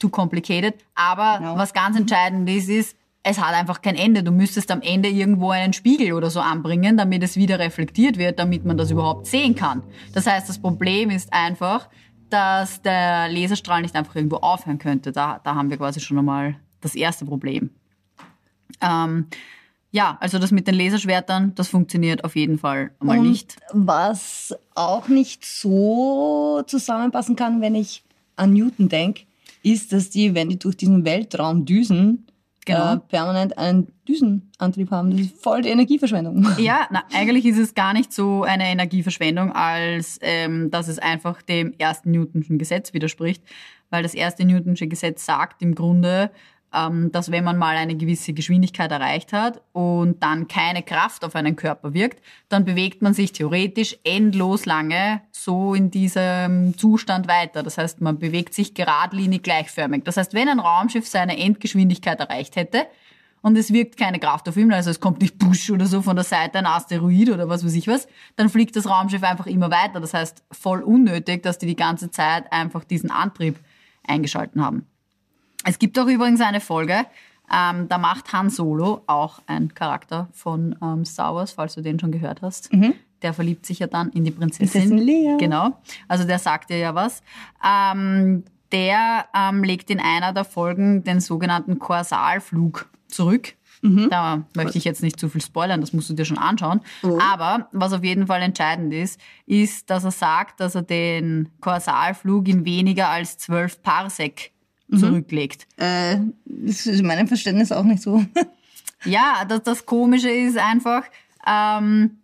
too 0.00 0.08
complicated. 0.08 0.74
Aber 0.96 1.38
Genau. 1.38 1.56
was 1.56 1.72
ganz 1.72 1.96
entscheidend 1.96 2.48
ist, 2.50 2.68
ist, 2.68 2.96
es 3.22 3.38
hat 3.38 3.54
einfach 3.54 3.82
kein 3.82 3.96
Ende. 3.96 4.22
Du 4.22 4.32
müsstest 4.32 4.70
am 4.70 4.80
Ende 4.80 5.08
irgendwo 5.08 5.50
einen 5.50 5.72
Spiegel 5.74 6.14
oder 6.14 6.30
so 6.30 6.40
anbringen, 6.40 6.96
damit 6.96 7.22
es 7.22 7.36
wieder 7.36 7.58
reflektiert 7.58 8.16
wird, 8.18 8.38
damit 8.38 8.64
man 8.64 8.78
das 8.78 8.90
überhaupt 8.90 9.26
sehen 9.26 9.54
kann. 9.54 9.82
Das 10.14 10.26
heißt, 10.26 10.48
das 10.48 10.58
Problem 10.58 11.10
ist 11.10 11.32
einfach, 11.32 11.88
dass 12.30 12.80
der 12.80 13.28
Laserstrahl 13.28 13.82
nicht 13.82 13.94
einfach 13.94 14.16
irgendwo 14.16 14.36
aufhören 14.36 14.78
könnte. 14.78 15.12
Da, 15.12 15.40
da 15.44 15.54
haben 15.54 15.68
wir 15.68 15.76
quasi 15.76 16.00
schon 16.00 16.18
einmal 16.18 16.56
das 16.80 16.94
erste 16.94 17.26
Problem. 17.26 17.70
Ähm, 18.80 19.26
ja, 19.90 20.16
also 20.20 20.38
das 20.38 20.52
mit 20.52 20.66
den 20.68 20.76
Laserschwertern, 20.76 21.54
das 21.56 21.68
funktioniert 21.68 22.24
auf 22.24 22.36
jeden 22.36 22.58
Fall 22.58 22.92
mal 23.00 23.18
Und 23.18 23.28
nicht. 23.28 23.56
Was 23.72 24.54
auch 24.74 25.08
nicht 25.08 25.44
so 25.44 26.62
zusammenpassen 26.66 27.34
kann, 27.36 27.60
wenn 27.60 27.74
ich 27.74 28.04
an 28.36 28.52
Newton 28.52 28.88
denke, 28.88 29.24
ist, 29.62 29.92
dass 29.92 30.10
die, 30.10 30.34
wenn 30.34 30.48
die 30.48 30.58
durch 30.58 30.76
diesen 30.76 31.04
Weltraum 31.04 31.64
düsen, 31.64 32.26
Genau. 32.66 32.94
äh, 32.94 32.98
permanent 32.98 33.56
einen 33.56 33.88
Düsenantrieb 34.06 34.90
haben. 34.90 35.10
Das 35.10 35.20
ist 35.20 35.42
voll 35.42 35.62
die 35.62 35.70
Energieverschwendung. 35.70 36.46
Ja, 36.58 36.86
na, 36.90 37.02
eigentlich 37.12 37.46
ist 37.46 37.58
es 37.58 37.74
gar 37.74 37.94
nicht 37.94 38.12
so 38.12 38.42
eine 38.42 38.64
Energieverschwendung, 38.64 39.52
als 39.52 40.18
ähm, 40.20 40.70
dass 40.70 40.88
es 40.88 40.98
einfach 40.98 41.40
dem 41.42 41.72
ersten 41.78 42.10
Newtonschen 42.10 42.58
Gesetz 42.58 42.92
widerspricht, 42.92 43.42
weil 43.88 44.02
das 44.02 44.14
erste 44.14 44.44
Newtonsche 44.44 44.86
Gesetz 44.88 45.24
sagt 45.24 45.62
im 45.62 45.74
Grunde, 45.74 46.30
dass 46.72 47.30
wenn 47.30 47.44
man 47.44 47.58
mal 47.58 47.76
eine 47.76 47.96
gewisse 47.96 48.32
Geschwindigkeit 48.32 48.92
erreicht 48.92 49.32
hat 49.32 49.60
und 49.72 50.22
dann 50.22 50.46
keine 50.46 50.82
Kraft 50.82 51.24
auf 51.24 51.34
einen 51.34 51.56
Körper 51.56 51.94
wirkt, 51.94 52.22
dann 52.48 52.64
bewegt 52.64 53.02
man 53.02 53.12
sich 53.12 53.32
theoretisch 53.32 53.96
endlos 54.04 54.66
lange 54.66 55.22
so 55.32 55.74
in 55.74 55.90
diesem 55.90 56.78
Zustand 56.78 57.26
weiter. 57.26 57.62
Das 57.62 57.76
heißt, 57.78 58.00
man 58.00 58.18
bewegt 58.18 58.54
sich 58.54 58.74
geradlinig 58.74 59.42
gleichförmig. 59.42 60.04
Das 60.04 60.16
heißt, 60.16 60.32
wenn 60.34 60.48
ein 60.48 60.60
Raumschiff 60.60 61.08
seine 61.08 61.38
Endgeschwindigkeit 61.38 62.20
erreicht 62.20 62.56
hätte, 62.56 62.86
und 63.42 63.56
es 63.56 63.72
wirkt 63.72 63.96
keine 63.96 64.18
Kraft 64.18 64.48
auf 64.48 64.56
ihm, 64.58 64.70
also 64.70 64.90
es 64.90 65.00
kommt 65.00 65.22
nicht 65.22 65.38
Busch 65.38 65.70
oder 65.70 65.86
so 65.86 66.02
von 66.02 66.14
der 66.14 66.26
Seite 66.26 66.58
ein 66.58 66.66
Asteroid 66.66 67.30
oder 67.30 67.48
was 67.48 67.64
weiß 67.64 67.74
ich 67.74 67.88
was, 67.88 68.06
dann 68.36 68.50
fliegt 68.50 68.76
das 68.76 68.86
Raumschiff 68.86 69.22
einfach 69.22 69.46
immer 69.46 69.70
weiter. 69.70 69.98
Das 69.98 70.12
heißt, 70.12 70.44
voll 70.52 70.82
unnötig, 70.82 71.42
dass 71.42 71.56
die 71.56 71.66
die 71.66 71.76
ganze 71.76 72.10
Zeit 72.10 72.52
einfach 72.52 72.84
diesen 72.84 73.10
Antrieb 73.10 73.58
eingeschalten 74.06 74.62
haben. 74.62 74.86
Es 75.64 75.78
gibt 75.78 75.98
auch 75.98 76.06
übrigens 76.06 76.40
eine 76.40 76.60
Folge, 76.60 77.06
ähm, 77.52 77.88
da 77.88 77.98
macht 77.98 78.32
Han 78.32 78.48
Solo, 78.48 79.02
auch 79.06 79.40
ein 79.46 79.74
Charakter 79.74 80.28
von 80.32 80.76
ähm, 80.82 81.04
Star 81.04 81.34
Wars, 81.34 81.52
falls 81.52 81.74
du 81.74 81.82
den 81.82 81.98
schon 81.98 82.12
gehört 82.12 82.42
hast. 82.42 82.70
Der 83.22 83.34
verliebt 83.34 83.66
sich 83.66 83.80
ja 83.80 83.86
dann 83.86 84.10
in 84.10 84.24
die 84.24 84.30
Prinzessin. 84.30 84.68
Prinzessin 84.68 84.98
Leia. 84.98 85.36
Genau. 85.36 85.78
Also 86.08 86.24
der 86.24 86.38
sagt 86.38 86.70
dir 86.70 86.78
ja 86.78 86.94
was. 86.94 87.22
Ähm, 87.62 88.44
der 88.72 89.26
ähm, 89.34 89.64
legt 89.64 89.90
in 89.90 90.00
einer 90.00 90.32
der 90.32 90.44
Folgen 90.44 91.02
den 91.02 91.20
sogenannten 91.20 91.78
Korsalflug 91.78 92.88
zurück. 93.08 93.54
Da 93.82 94.44
möchte 94.54 94.76
ich 94.76 94.84
jetzt 94.84 95.02
nicht 95.02 95.18
zu 95.18 95.30
viel 95.30 95.40
spoilern, 95.40 95.80
das 95.80 95.94
musst 95.94 96.10
du 96.10 96.14
dir 96.14 96.26
schon 96.26 96.36
anschauen. 96.36 96.82
Aber 97.32 97.68
was 97.72 97.94
auf 97.94 98.04
jeden 98.04 98.26
Fall 98.26 98.42
entscheidend 98.42 98.92
ist, 98.92 99.18
ist, 99.46 99.88
dass 99.88 100.04
er 100.04 100.10
sagt, 100.10 100.60
dass 100.60 100.74
er 100.74 100.82
den 100.82 101.48
Korsalflug 101.62 102.46
in 102.46 102.66
weniger 102.66 103.08
als 103.08 103.38
zwölf 103.38 103.82
Parsec 103.82 104.52
zurücklegt. 104.98 105.66
Äh, 105.76 106.16
das 106.44 106.86
ist 106.86 107.00
in 107.00 107.06
meinem 107.06 107.28
Verständnis 107.28 107.72
auch 107.72 107.84
nicht 107.84 108.02
so. 108.02 108.24
Ja, 109.04 109.46
das, 109.48 109.62
das 109.62 109.86
Komische 109.86 110.30
ist 110.30 110.58
einfach, 110.58 111.04
ähm, 111.46 112.18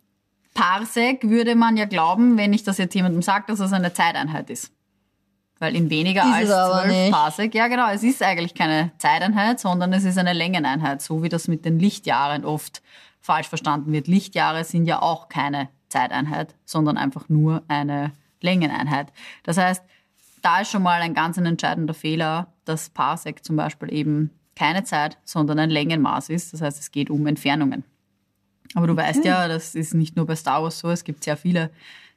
Parsec 0.52 1.24
würde 1.24 1.54
man 1.54 1.76
ja 1.76 1.84
glauben, 1.84 2.36
wenn 2.36 2.52
ich 2.52 2.64
das 2.64 2.78
jetzt 2.78 2.94
jemandem 2.94 3.22
sage, 3.22 3.44
dass 3.48 3.58
das 3.58 3.72
eine 3.72 3.92
Zeiteinheit 3.92 4.50
ist. 4.50 4.72
Weil 5.58 5.74
in 5.74 5.88
weniger 5.88 6.22
Ist 6.22 6.50
als 6.50 6.82
zwölf. 6.82 7.10
Parsec, 7.10 7.54
ja 7.54 7.68
genau, 7.68 7.88
es 7.90 8.02
ist 8.02 8.22
eigentlich 8.22 8.54
keine 8.54 8.92
Zeiteinheit, 8.98 9.58
sondern 9.58 9.92
es 9.94 10.04
ist 10.04 10.18
eine 10.18 10.34
Längeneinheit, 10.34 11.00
so 11.00 11.22
wie 11.22 11.30
das 11.30 11.48
mit 11.48 11.64
den 11.64 11.78
Lichtjahren 11.78 12.44
oft 12.44 12.82
falsch 13.20 13.48
verstanden 13.48 13.92
wird. 13.92 14.06
Lichtjahre 14.06 14.64
sind 14.64 14.84
ja 14.84 15.00
auch 15.00 15.28
keine 15.28 15.68
Zeiteinheit, 15.88 16.54
sondern 16.66 16.98
einfach 16.98 17.28
nur 17.28 17.62
eine 17.68 18.12
Längeneinheit. 18.40 19.12
Das 19.44 19.56
heißt, 19.56 19.82
da 20.46 20.60
ist 20.60 20.70
schon 20.70 20.82
mal 20.84 21.00
ein 21.02 21.12
ganz 21.12 21.38
ein 21.38 21.46
entscheidender 21.46 21.92
Fehler, 21.92 22.52
dass 22.64 22.88
Parsec 22.90 23.44
zum 23.44 23.56
Beispiel 23.56 23.92
eben 23.92 24.30
keine 24.54 24.84
Zeit, 24.84 25.18
sondern 25.24 25.58
ein 25.58 25.70
Längenmaß 25.70 26.28
ist. 26.28 26.52
Das 26.52 26.60
heißt, 26.62 26.78
es 26.78 26.92
geht 26.92 27.10
um 27.10 27.26
Entfernungen. 27.26 27.82
Aber 28.74 28.86
du 28.86 28.96
weißt 28.96 29.24
ja, 29.24 29.48
das 29.48 29.74
ist 29.74 29.94
nicht 29.94 30.14
nur 30.14 30.24
bei 30.24 30.36
Star 30.36 30.62
Wars 30.62 30.78
so, 30.78 30.88
es 30.90 31.02
gibt 31.02 31.24
sehr 31.24 31.36
viele 31.36 31.70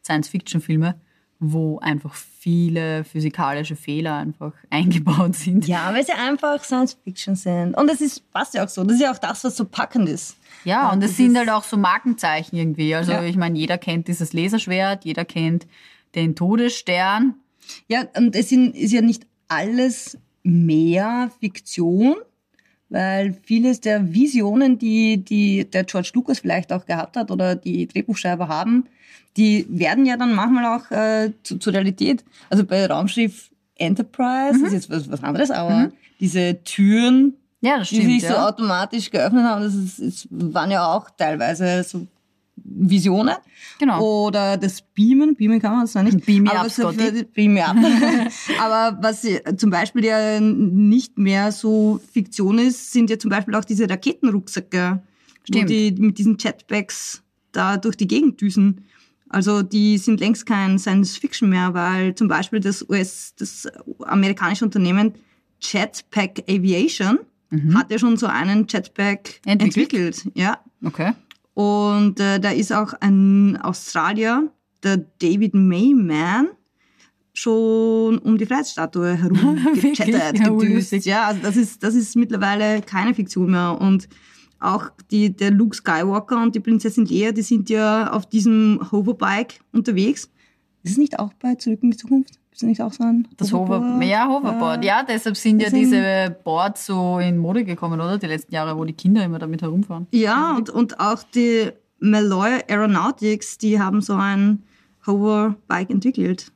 Science-Fiction-Filme, 0.04 0.96
wo 1.40 1.80
einfach 1.80 2.14
viele 2.14 3.04
physikalische 3.04 3.76
Fehler 3.76 4.18
einfach 4.18 4.54
eingebaut 4.70 5.34
sind. 5.36 5.68
Ja, 5.68 5.92
weil 5.92 6.06
sie 6.06 6.12
einfach 6.14 6.64
Science 6.64 6.98
Fiction 7.04 7.36
sind. 7.36 7.76
Und 7.76 7.88
das 7.88 8.00
ist, 8.00 8.32
passt 8.32 8.54
ja 8.54 8.64
auch 8.64 8.70
so. 8.70 8.84
Das 8.84 8.96
ist 8.96 9.02
ja 9.02 9.12
auch 9.12 9.18
das, 9.18 9.44
was 9.44 9.58
so 9.58 9.66
packend 9.66 10.08
ist. 10.08 10.38
Ja, 10.66 10.92
und 10.92 11.04
es 11.04 11.12
das 11.12 11.18
sind 11.18 11.36
halt 11.36 11.50
auch 11.50 11.64
so 11.64 11.78
Markenzeichen 11.78 12.56
irgendwie. 12.58 12.94
Also 12.94 13.12
Ja. 13.14 13.24
ich 13.24 13.38
meine, 13.38 13.58
jeder 13.58 13.80
kennt 13.80 14.08
dieses 14.08 14.34
Laserschwert, 14.34 15.04
jeder 15.06 15.26
kennt 15.26 15.66
den 16.14 16.36
Todesstern. 16.36 17.36
Ja, 17.88 18.06
und 18.18 18.36
es 18.36 18.50
sind, 18.50 18.76
ist 18.76 18.92
ja 18.92 19.02
nicht 19.02 19.26
alles 19.48 20.18
mehr 20.44 21.32
Fiktion, 21.40 22.16
weil 22.90 23.36
vieles 23.44 23.82
der 23.82 24.14
Visionen, 24.14 24.78
die, 24.80 25.18
die 25.18 25.66
der 25.70 25.84
George 25.84 26.12
Lucas 26.14 26.40
vielleicht 26.40 26.72
auch 26.74 26.86
gehabt 26.86 27.18
hat 27.18 27.30
oder 27.32 27.56
die 27.56 27.88
Drehbuchschreiber 27.88 28.48
haben, 28.48 28.86
die 29.38 29.66
werden 29.70 30.06
ja 30.06 30.18
dann 30.18 30.34
manchmal 30.34 30.66
auch 30.80 30.90
äh, 30.92 31.32
zu, 31.44 31.58
zur 31.58 31.74
Realität. 31.74 32.24
Also 32.50 32.64
bei 32.66 32.86
Raumschiff 32.86 33.52
Enterprise 33.76 34.58
Mhm. 34.60 34.66
ist 34.66 34.74
jetzt 34.74 34.90
was, 34.90 35.10
was 35.10 35.24
anderes, 35.24 35.52
aber 35.52 35.92
diese 36.20 36.62
Türen, 36.64 37.36
Ja, 37.62 37.78
das 37.80 37.90
die 37.90 37.96
stimmt. 37.98 38.12
sich 38.12 38.22
so 38.24 38.34
ja. 38.34 38.48
automatisch 38.48 39.10
geöffnet 39.10 39.44
haben, 39.44 39.62
das 39.64 39.74
ist, 39.76 40.00
ist, 40.00 40.28
waren 40.32 40.70
ja 40.72 40.86
auch 40.94 41.10
teilweise 41.12 41.84
so 41.84 42.06
Visionen. 42.64 43.36
Genau. 43.80 44.26
Oder 44.28 44.58
das 44.58 44.82
Beamen, 44.82 45.36
Beamen 45.36 45.60
kann 45.60 45.72
man 45.74 45.82
das 45.82 45.96
noch 45.96 46.04
nicht. 46.04 46.26
Beam 46.26 46.44
me 46.44 46.52
aber 46.58 46.70
so 46.70 46.92
Beam 47.34 47.58
up. 47.58 47.76
aber 48.60 48.98
was 49.02 49.26
zum 49.58 49.70
Beispiel 49.70 50.06
ja 50.06 50.40
nicht 50.40 51.18
mehr 51.18 51.52
so 51.52 52.00
Fiktion 52.14 52.60
ist, 52.60 52.92
sind 52.92 53.10
ja 53.10 53.18
zum 53.20 53.30
Beispiel 53.30 53.56
auch 53.56 53.66
diese 53.66 53.90
Raketenrucksäcke, 53.90 55.02
Stimmt. 55.44 55.70
die 55.70 55.92
mit 55.98 56.18
diesen 56.18 56.38
Jetpacks 56.40 57.24
da 57.52 57.78
durch 57.78 57.96
die 57.98 58.08
Gegend 58.08 58.40
düsen. 58.42 58.86
Also 59.30 59.62
die 59.62 59.98
sind 60.00 60.20
längst 60.20 60.46
kein 60.46 60.80
Science 60.80 61.18
Fiction 61.18 61.50
mehr, 61.50 61.74
weil 61.74 62.16
zum 62.16 62.28
Beispiel 62.28 62.60
das 62.60 62.84
US, 62.90 63.34
das 63.38 63.68
amerikanische 64.06 64.66
Unternehmen 64.66 65.14
Jetpack 65.62 66.44
Aviation 66.50 67.20
hat 67.74 67.90
ja 67.92 67.98
schon 67.98 68.16
so 68.16 68.28
einen 68.28 68.68
Jetpack 68.70 69.40
Mhm. 69.46 69.52
Entwickelt. 69.52 70.18
entwickelt. 70.26 70.32
Ja. 70.38 70.60
Okay. 70.86 71.14
Und 71.60 72.22
äh, 72.22 72.40
da 72.40 72.52
ist 72.52 72.72
auch 72.72 72.94
ein 73.02 73.58
Australier, 73.58 74.50
der 74.82 74.96
David 74.96 75.54
Mayman, 75.56 76.48
schon 77.34 78.18
um 78.20 78.38
die 78.38 78.46
Freiheitsstatue 78.46 79.18
herum 79.18 79.58
Wirklich? 79.66 79.98
gechattet, 79.98 80.40
Ja, 80.40 80.50
gedüst. 80.52 80.94
Ja, 81.06 81.26
also 81.26 81.42
das 81.42 81.58
ist, 81.58 81.84
das 81.84 81.96
ist 81.96 82.16
mittlerweile 82.16 82.82
keine 82.82 83.14
Fiktion 83.14 83.52
mehr. 83.52 83.78
Und 83.78 84.08
auch 84.62 84.90
die, 85.12 85.36
der 85.36 85.52
Luke 85.52 85.76
Skywalker 85.76 86.42
und 86.42 86.56
die 86.56 86.62
Prinzessin 86.62 87.06
Leia, 87.06 87.34
die 87.34 87.42
sind 87.42 87.70
ja 87.70 88.10
auf 88.10 88.26
diesem 88.26 88.80
Hoverbike 88.90 89.60
unterwegs. 89.74 90.32
Ist 90.84 90.94
es 90.94 90.98
nicht 90.98 91.20
auch 91.20 91.34
bei 91.34 91.56
Zurück 91.56 91.80
in 91.84 91.92
die 91.92 91.98
Zukunft? 91.98 92.40
Ist 92.60 92.64
nicht 92.64 92.82
auch 92.82 92.92
so 92.92 93.06
ein 93.06 93.26
Das 93.38 93.54
Hover, 93.54 94.04
ja, 94.04 94.28
Hoverboard. 94.28 94.84
Ja, 94.84 95.02
deshalb 95.02 95.38
sind 95.38 95.62
ja 95.62 95.70
diese 95.70 96.36
Boards 96.44 96.88
so 96.88 97.18
in 97.18 97.38
Mode 97.38 97.64
gekommen, 97.64 98.02
oder? 98.02 98.18
Die 98.18 98.26
letzten 98.26 98.54
Jahre, 98.54 98.78
wo 98.78 98.84
die 98.84 98.92
Kinder 98.92 99.24
immer 99.24 99.40
damit 99.40 99.62
herumfahren. 99.62 100.08
Ja, 100.12 100.58
und, 100.58 100.70
und 100.70 101.00
auch 101.00 101.24
die 101.24 101.72
Malloy 102.00 102.60
Aeronautics, 102.68 103.60
die 103.60 103.80
haben 103.80 104.02
so 104.02 104.16
ein 104.16 104.64
Hoverbike 105.08 105.90
entwickelt. 105.90 106.52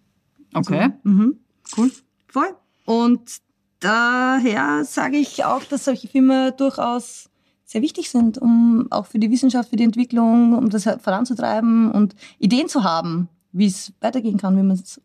Okay. 0.53 0.89
Mhm. 1.03 1.38
Cool. 1.77 1.89
Voll. 2.27 2.53
Und 2.83 3.38
daher 3.79 4.83
sage 4.83 5.15
ich 5.15 5.45
auch, 5.45 5.63
dass 5.63 5.86
solche 5.86 6.10
Filme 6.10 6.51
durchaus 6.51 7.29
sehr 7.63 7.81
wichtig 7.81 8.10
sind, 8.10 8.38
um 8.38 8.88
auch 8.89 9.05
für 9.05 9.19
die 9.19 9.31
Wissenschaft, 9.31 9.69
für 9.69 9.77
die 9.77 9.86
Entwicklung, 9.86 10.51
um 10.51 10.69
das 10.69 10.83
voranzutreiben 10.83 11.91
und 11.91 12.13
Ideen 12.39 12.67
zu 12.67 12.83
haben, 12.83 13.29
wie 13.53 13.67
es 13.67 13.93
weitergehen 14.01 14.36
kann, 14.36 14.57
wie 14.57 14.63
man 14.63 14.75
es 14.75 15.00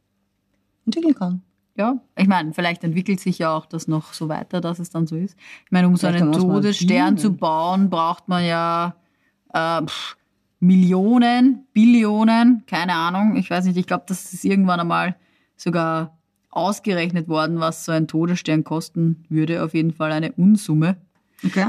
entwickeln 0.89 1.15
kann. 1.15 1.43
Ja, 1.77 2.01
ich 2.17 2.27
meine, 2.27 2.53
vielleicht 2.53 2.83
entwickelt 2.83 3.21
sich 3.21 3.39
ja 3.39 3.57
auch 3.57 3.65
das 3.65 3.87
noch 3.87 4.13
so 4.13 4.29
weiter, 4.29 4.61
dass 4.61 4.81
es 4.81 4.91
dann 4.91 5.07
so 5.07 5.15
ist. 5.15 5.37
Ich 5.65 5.71
meine, 5.71 5.87
um 5.87 5.95
so 5.95 6.09
Vielleicht 6.09 6.23
einen 6.23 6.31
man's 6.33 6.45
mal 6.45 6.55
Todesstern 6.55 7.17
zu 7.17 7.37
bauen, 7.37 7.89
braucht 7.89 8.27
man 8.27 8.45
ja 8.45 8.97
äh, 9.55 9.83
pff, 9.87 10.17
Millionen, 10.59 11.67
Billionen, 11.73 12.65
keine 12.67 12.95
Ahnung. 12.95 13.37
Ich 13.37 13.49
weiß 13.49 13.65
nicht, 13.67 13.77
ich 13.77 13.87
glaube, 13.87 14.05
das 14.09 14.33
ist 14.33 14.45
irgendwann 14.45 14.81
einmal 14.81 15.15
sogar 15.57 16.19
ausgerechnet 16.51 17.29
worden, 17.29 17.61
was 17.61 17.85
so 17.85 17.93
ein 17.93 18.09
Todesstern 18.09 18.65
kosten 18.65 19.25
würde. 19.29 19.63
Auf 19.63 19.75
jeden 19.75 19.93
Fall 19.93 20.11
eine 20.11 20.33
Unsumme. 20.33 20.97
Okay? 21.45 21.67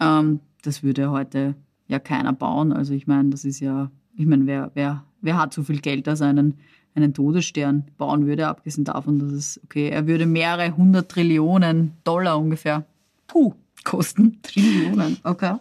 Ähm, 0.00 0.38
das 0.62 0.84
würde 0.84 1.10
heute 1.10 1.56
ja 1.88 1.98
keiner 1.98 2.32
bauen. 2.32 2.72
Also 2.72 2.94
ich 2.94 3.08
meine, 3.08 3.30
das 3.30 3.44
ist 3.44 3.58
ja, 3.58 3.90
ich 4.16 4.26
meine, 4.26 4.46
wer, 4.46 4.70
wer, 4.74 5.04
wer 5.20 5.36
hat 5.36 5.52
so 5.52 5.64
viel 5.64 5.80
Geld, 5.80 6.06
dass 6.06 6.20
er 6.20 6.28
einen, 6.28 6.58
einen 7.02 7.14
Todesstern 7.14 7.84
bauen 7.96 8.26
würde, 8.26 8.48
abgesehen 8.48 8.84
davon, 8.84 9.18
dass 9.18 9.30
es, 9.30 9.60
okay, 9.64 9.88
er 9.88 10.06
würde 10.06 10.26
mehrere 10.26 10.76
hundert 10.76 11.10
Trillionen 11.10 11.92
Dollar 12.04 12.38
ungefähr 12.38 12.84
Puh. 13.26 13.54
kosten. 13.84 14.40
Trillionen. 14.42 15.18
Okay. 15.22 15.54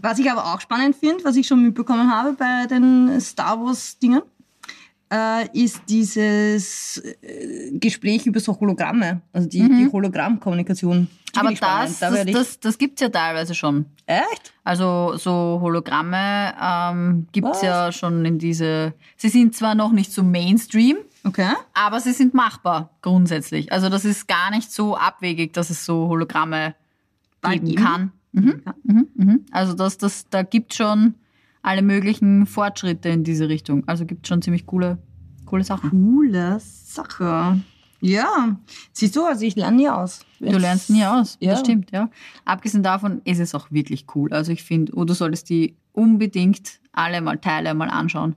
Was 0.00 0.18
ich 0.18 0.30
aber 0.30 0.46
auch 0.46 0.60
spannend 0.60 0.96
finde, 0.96 1.24
was 1.24 1.36
ich 1.36 1.46
schon 1.46 1.62
mitbekommen 1.62 2.10
habe 2.10 2.32
bei 2.32 2.66
den 2.66 3.20
Star 3.20 3.60
Wars-Dingen, 3.62 4.22
äh, 5.12 5.48
ist 5.58 5.82
dieses 5.88 6.98
äh, 6.98 7.70
Gespräch 7.78 8.26
über 8.26 8.40
so 8.40 8.58
Hologramme, 8.58 9.22
also 9.32 9.48
die, 9.48 9.66
die 9.68 9.88
Hologrammkommunikation. 9.90 11.08
Die 11.08 11.18
Mhm. 11.40 11.46
Aber 11.46 11.50
das, 11.54 11.98
Da 11.98 12.10
das, 12.10 12.26
das, 12.26 12.60
das 12.60 12.78
gibt's 12.78 13.00
ja 13.00 13.08
teilweise 13.10 13.54
schon. 13.54 13.86
Echt? 14.06 14.52
Also 14.64 15.16
so 15.16 15.58
Hologramme 15.60 16.54
ähm, 16.60 17.26
gibt's 17.32 17.50
Was? 17.50 17.62
ja 17.62 17.92
schon 17.92 18.24
in 18.24 18.38
diese. 18.38 18.94
Sie 19.16 19.28
sind 19.28 19.54
zwar 19.54 19.74
noch 19.74 19.92
nicht 19.92 20.12
so 20.12 20.22
Mainstream, 20.22 20.96
Okay. 21.24 21.50
aber 21.74 22.00
sie 22.00 22.12
sind 22.12 22.34
machbar 22.34 22.90
grundsätzlich. 23.02 23.70
Also 23.72 23.88
das 23.88 24.04
ist 24.04 24.26
gar 24.26 24.50
nicht 24.50 24.72
so 24.72 24.96
abwegig, 24.96 25.52
dass 25.52 25.70
es 25.70 25.84
so 25.84 26.08
Hologramme 26.08 26.74
geben 27.42 27.66
geben? 27.66 27.82
kann. 27.84 28.12
Mhm, 28.32 28.62
mhm, 28.84 29.08
mhm. 29.14 29.46
Also 29.50 29.74
das, 29.74 29.98
das, 29.98 30.26
da 30.30 30.42
gibt 30.42 30.74
schon 30.74 31.14
alle 31.62 31.82
möglichen 31.82 32.46
Fortschritte 32.46 33.08
in 33.08 33.24
diese 33.24 33.48
Richtung. 33.48 33.86
Also 33.86 34.06
gibt 34.06 34.26
schon 34.26 34.42
ziemlich 34.42 34.66
coole, 34.66 34.98
coole 35.44 35.64
Sachen. 35.64 35.90
Coole 35.90 36.58
Sache. 36.60 37.60
Ja, 38.00 38.56
siehst 38.92 39.16
du, 39.16 39.24
also 39.24 39.44
ich 39.44 39.56
lerne 39.56 39.76
nie 39.76 39.88
aus. 39.88 40.20
Du 40.38 40.56
lernst 40.56 40.88
nie 40.88 41.04
aus. 41.04 41.36
Ja. 41.40 41.52
Das 41.52 41.60
stimmt, 41.60 41.90
ja. 41.90 42.10
Abgesehen 42.44 42.82
davon 42.82 43.20
ist 43.24 43.40
es 43.40 43.54
auch 43.54 43.70
wirklich 43.72 44.06
cool. 44.14 44.32
Also 44.32 44.52
ich 44.52 44.62
finde, 44.62 44.92
oh, 44.94 45.04
du 45.04 45.14
solltest 45.14 45.50
die 45.50 45.76
unbedingt 45.92 46.80
alle 46.92 47.20
mal 47.20 47.38
Teile 47.38 47.74
mal 47.74 47.90
anschauen. 47.90 48.36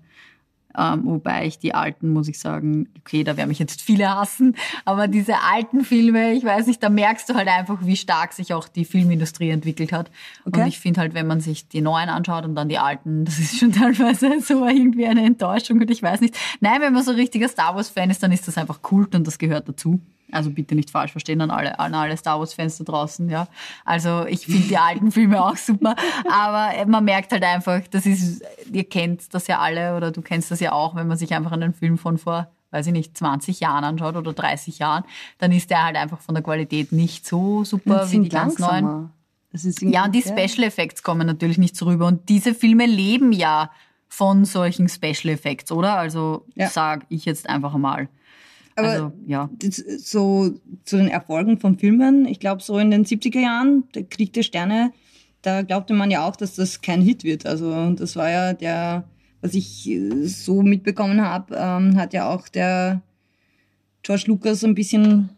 Ähm, 0.77 1.01
wobei 1.05 1.45
ich 1.45 1.59
die 1.59 1.73
alten, 1.73 2.11
muss 2.13 2.27
ich 2.27 2.39
sagen, 2.39 2.89
okay, 2.99 3.23
da 3.23 3.37
werden 3.37 3.49
mich 3.49 3.59
jetzt 3.59 3.81
viele 3.81 4.09
hassen, 4.09 4.55
aber 4.85 5.07
diese 5.07 5.35
alten 5.41 5.83
Filme, 5.83 6.33
ich 6.33 6.43
weiß 6.43 6.67
nicht, 6.67 6.81
da 6.81 6.89
merkst 6.89 7.29
du 7.29 7.35
halt 7.35 7.47
einfach, 7.47 7.79
wie 7.85 7.95
stark 7.95 8.33
sich 8.33 8.53
auch 8.53 8.67
die 8.67 8.85
Filmindustrie 8.85 9.49
entwickelt 9.49 9.91
hat. 9.91 10.11
Okay. 10.45 10.61
Und 10.61 10.67
ich 10.67 10.79
finde 10.79 11.01
halt, 11.01 11.13
wenn 11.13 11.27
man 11.27 11.41
sich 11.41 11.67
die 11.67 11.81
neuen 11.81 12.09
anschaut 12.09 12.45
und 12.45 12.55
dann 12.55 12.69
die 12.69 12.77
alten, 12.77 13.25
das 13.25 13.39
ist 13.39 13.59
schon 13.59 13.71
teilweise 13.73 14.39
so 14.41 14.65
irgendwie 14.65 15.07
eine 15.07 15.25
Enttäuschung 15.25 15.79
und 15.79 15.91
ich 15.91 16.01
weiß 16.01 16.21
nicht. 16.21 16.37
Nein, 16.59 16.81
wenn 16.81 16.93
man 16.93 17.03
so 17.03 17.11
ein 17.11 17.17
richtiger 17.17 17.47
Star 17.47 17.75
Wars-Fan 17.75 18.09
ist, 18.09 18.23
dann 18.23 18.31
ist 18.31 18.47
das 18.47 18.57
einfach 18.57 18.81
Kult 18.81 19.15
und 19.15 19.27
das 19.27 19.37
gehört 19.37 19.67
dazu. 19.67 19.99
Also 20.31 20.49
bitte 20.49 20.75
nicht 20.75 20.89
falsch 20.89 21.11
verstehen 21.11 21.41
an 21.41 21.51
alle, 21.51 21.79
an 21.79 21.93
alle 21.93 22.15
Star 22.17 22.39
Wars-Fans 22.39 22.77
da 22.79 22.83
draußen, 22.83 23.29
ja. 23.29 23.47
Also 23.85 24.25
ich 24.25 24.45
finde 24.45 24.67
die 24.67 24.77
alten 24.77 25.11
Filme 25.11 25.43
auch 25.43 25.57
super, 25.57 25.95
aber 26.29 26.85
man 26.87 27.03
merkt 27.03 27.31
halt 27.31 27.43
einfach, 27.43 27.81
das 27.89 28.05
ist, 28.05 28.43
ihr 28.71 28.83
kennt 28.83 29.33
das 29.33 29.47
ja 29.47 29.59
alle 29.59 29.95
oder 29.95 30.11
du 30.11 30.21
kennst 30.21 30.51
das 30.51 30.59
ja 30.59 30.71
auch, 30.71 30.95
wenn 30.95 31.07
man 31.07 31.17
sich 31.17 31.33
einfach 31.33 31.51
einen 31.51 31.73
Film 31.73 31.97
von 31.97 32.17
vor 32.17 32.47
weiß 32.71 32.87
ich 32.87 32.93
nicht, 32.93 33.17
20 33.17 33.59
Jahren 33.59 33.83
anschaut 33.83 34.15
oder 34.15 34.33
30 34.33 34.79
Jahren, 34.79 35.03
dann 35.37 35.51
ist 35.51 35.69
der 35.69 35.83
halt 35.83 35.97
einfach 35.97 36.21
von 36.21 36.35
der 36.35 36.43
Qualität 36.43 36.91
nicht 36.91 37.25
so 37.25 37.63
super 37.63 38.09
wie 38.09 38.19
die 38.21 38.29
ganz 38.29 38.59
neuen. 38.59 39.09
ja, 39.81 40.05
und 40.05 40.15
die 40.15 40.21
Special 40.21 40.63
Effects 40.65 41.03
kommen 41.03 41.27
natürlich 41.27 41.57
nicht 41.57 41.75
so 41.75 41.85
rüber. 41.85 42.07
Und 42.07 42.29
diese 42.29 42.55
Filme 42.55 42.85
leben 42.85 43.33
ja 43.33 43.71
von 44.07 44.45
solchen 44.45 44.87
Special 44.89 45.33
Effects, 45.33 45.71
oder? 45.71 45.97
Also 45.97 46.45
ja. 46.55 46.69
sage 46.69 47.05
ich 47.09 47.25
jetzt 47.25 47.49
einfach 47.49 47.73
mal. 47.73 48.07
Aber 48.75 48.89
also, 48.89 49.11
ja. 49.27 49.49
so 49.97 50.53
zu 50.85 50.97
den 50.97 51.07
Erfolgen 51.07 51.59
von 51.59 51.77
Filmen, 51.77 52.25
ich 52.25 52.39
glaube 52.39 52.61
so 52.61 52.77
in 52.77 52.91
den 52.91 53.05
70er 53.05 53.39
Jahren, 53.39 53.83
der 53.93 54.03
Krieg 54.03 54.33
der 54.33 54.43
Sterne, 54.43 54.93
da 55.41 55.61
glaubte 55.63 55.93
man 55.93 56.11
ja 56.11 56.27
auch, 56.27 56.35
dass 56.35 56.55
das 56.55 56.81
kein 56.81 57.01
Hit 57.01 57.23
wird. 57.23 57.45
Also 57.45 57.91
das 57.91 58.15
war 58.15 58.29
ja 58.29 58.53
der, 58.53 59.03
was 59.41 59.53
ich 59.53 59.91
so 60.23 60.61
mitbekommen 60.61 61.21
habe, 61.21 61.55
ähm, 61.57 61.97
hat 61.97 62.13
ja 62.13 62.29
auch 62.29 62.47
der 62.47 63.01
George 64.03 64.25
Lucas 64.27 64.63
ein 64.63 64.75
bisschen 64.75 65.29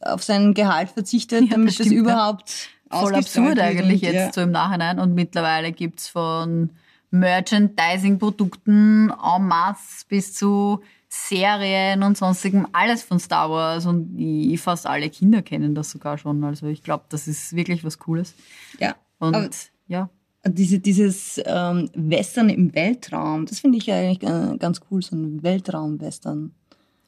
auf 0.00 0.22
sein 0.22 0.54
Gehalt 0.54 0.90
verzichtet, 0.90 1.42
ja, 1.44 1.50
damit 1.50 1.68
das, 1.68 1.74
stimmt, 1.86 1.92
überhaupt 1.92 2.50
ja. 2.50 3.00
Voll 3.00 3.14
absurd 3.14 3.60
eigentlich 3.60 4.00
jetzt 4.00 4.14
ja. 4.14 4.32
so 4.32 4.40
im 4.40 4.50
Nachhinein. 4.50 4.98
Und 4.98 5.14
mittlerweile 5.14 5.70
gibt's 5.70 6.08
von 6.08 6.70
Merchandising-Produkten 7.12 9.10
en 9.10 9.46
masse 9.46 10.04
bis 10.08 10.34
zu 10.34 10.80
Serien 11.12 12.04
und 12.04 12.16
sonstigem, 12.16 12.68
alles 12.72 13.02
von 13.02 13.18
Star 13.18 13.50
Wars 13.50 13.84
und 13.84 14.16
ich, 14.16 14.60
fast 14.60 14.86
alle 14.86 15.10
Kinder 15.10 15.42
kennen 15.42 15.74
das 15.74 15.90
sogar 15.90 16.16
schon. 16.18 16.42
Also 16.44 16.66
ich 16.68 16.84
glaube, 16.84 17.04
das 17.08 17.26
ist 17.26 17.54
wirklich 17.56 17.82
was 17.82 17.98
Cooles. 17.98 18.34
Ja. 18.78 18.94
Und 19.18 19.50
ja. 19.88 20.08
Diese, 20.46 20.78
dieses 20.78 21.38
ähm, 21.44 21.90
Western 21.94 22.48
im 22.48 22.74
Weltraum, 22.74 23.44
das 23.44 23.60
finde 23.60 23.78
ich 23.78 23.92
eigentlich 23.92 24.20
ganz 24.20 24.80
cool, 24.90 25.02
so 25.02 25.16
ein 25.16 25.42
Weltraum-Western. 25.42 26.54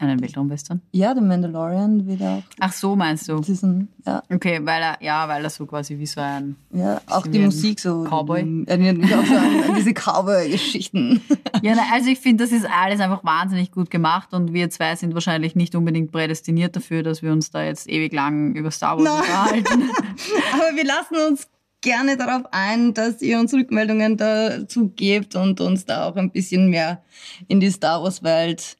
Einen 0.03 0.21
Weltraumwestern? 0.21 0.83
Ja, 0.91 1.15
der 1.15 1.23
Mandalorian 1.23 2.09
wieder 2.09 2.39
auch. 2.39 2.43
Ach 2.59 2.73
so, 2.73 2.97
meinst 2.97 3.29
du? 3.29 3.39
Diesen, 3.39 3.87
ja. 4.05 4.21
Okay, 4.29 4.59
weil 4.65 4.83
er, 4.83 4.99
ja, 5.01 5.29
weil 5.29 5.45
er 5.45 5.51
so 5.51 5.65
quasi 5.65 5.97
wie 5.97 6.07
so 6.07 6.21
ein. 6.21 6.57
Ja, 6.73 7.01
auch 7.07 7.25
die 7.25 7.39
Musik 7.39 7.79
so. 7.79 8.03
Cowboy. 8.03 8.65
Erinnert 8.67 8.97
mich 8.99 9.15
auch 9.15 9.25
so 9.25 9.37
an, 9.37 9.77
diese 9.77 9.93
Cowboy-Geschichten. 9.95 11.21
Ja, 11.63 11.75
na, 11.77 11.83
also 11.93 12.09
ich 12.09 12.19
finde, 12.19 12.43
das 12.43 12.51
ist 12.51 12.67
alles 12.67 12.99
einfach 12.99 13.23
wahnsinnig 13.23 13.71
gut 13.71 13.89
gemacht 13.89 14.33
und 14.33 14.53
wir 14.53 14.69
zwei 14.71 14.97
sind 14.97 15.15
wahrscheinlich 15.15 15.55
nicht 15.55 15.77
unbedingt 15.77 16.11
prädestiniert 16.11 16.75
dafür, 16.75 17.05
dass 17.05 17.23
wir 17.23 17.31
uns 17.31 17.51
da 17.51 17.63
jetzt 17.63 17.89
ewig 17.89 18.13
lang 18.13 18.57
über 18.57 18.73
Star 18.73 18.99
Wars 18.99 19.21
unterhalten. 19.21 19.83
Aber 20.53 20.77
wir 20.77 20.85
lassen 20.85 21.15
uns 21.29 21.47
gerne 21.83 22.17
darauf 22.17 22.43
ein, 22.51 22.95
dass 22.95 23.23
ihr 23.23 23.39
uns 23.39 23.53
Rückmeldungen 23.53 24.17
dazu 24.17 24.89
gebt 24.89 25.37
und 25.37 25.61
uns 25.61 25.85
da 25.85 26.09
auch 26.09 26.17
ein 26.17 26.31
bisschen 26.33 26.71
mehr 26.71 27.03
in 27.47 27.61
die 27.61 27.71
Star 27.71 28.03
Wars 28.03 28.25
Welt 28.25 28.77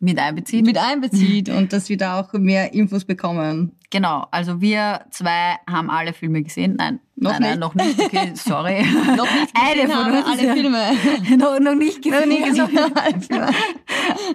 mit 0.00 0.18
einbezieht. 0.18 0.64
Mit 0.64 0.78
einbezieht 0.78 1.48
und 1.48 1.72
dass 1.72 1.88
wir 1.88 1.96
da 1.96 2.20
auch 2.20 2.32
mehr 2.34 2.72
Infos 2.72 3.04
bekommen. 3.04 3.72
Genau, 3.90 4.26
also 4.30 4.60
wir 4.60 5.00
zwei 5.10 5.56
haben 5.68 5.88
alle 5.90 6.12
Filme 6.12 6.42
gesehen. 6.42 6.76
Nein, 6.76 7.00
noch 7.16 7.32
nein, 7.32 7.40
nicht. 7.40 7.50
nein, 7.50 7.58
noch 7.58 7.74
nicht. 7.74 7.98
Okay, 7.98 8.32
sorry. 8.34 8.84
noch 9.16 9.24
nicht 9.24 9.54
gesehen 9.54 9.90
Eine 9.90 9.92
von 9.92 10.12
uns 10.12 10.26
alle. 10.26 10.52
Filme. 10.54 11.38
noch, 11.38 11.58
noch 11.58 11.74
nicht 11.74 12.02
gesehen. 12.02 12.20
Noch 12.20 12.26
nicht 12.26 12.44
gesehen. 12.44 13.46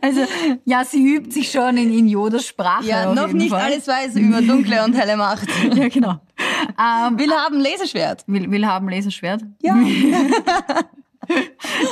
Also, 0.01 0.21
ja, 0.65 0.83
sie 0.83 1.05
übt 1.05 1.31
sich 1.31 1.51
schon 1.51 1.77
in, 1.77 1.93
in 1.97 2.07
Yodas 2.07 2.47
Sprache. 2.47 2.85
Ja, 2.85 3.13
noch 3.13 3.31
nicht 3.31 3.51
Fall. 3.51 3.61
alles 3.61 3.87
weiß 3.87 4.15
über 4.15 4.41
dunkle 4.41 4.83
und 4.83 4.95
helle 4.95 5.17
Macht. 5.17 5.47
ja, 5.75 5.87
genau. 5.87 6.19
Ähm, 6.79 7.19
will 7.19 7.31
haben 7.31 7.59
Laserschwert. 7.59 8.23
Will, 8.27 8.49
will 8.49 8.65
haben 8.65 8.89
Laserschwert? 8.89 9.43
Ja. 9.61 9.77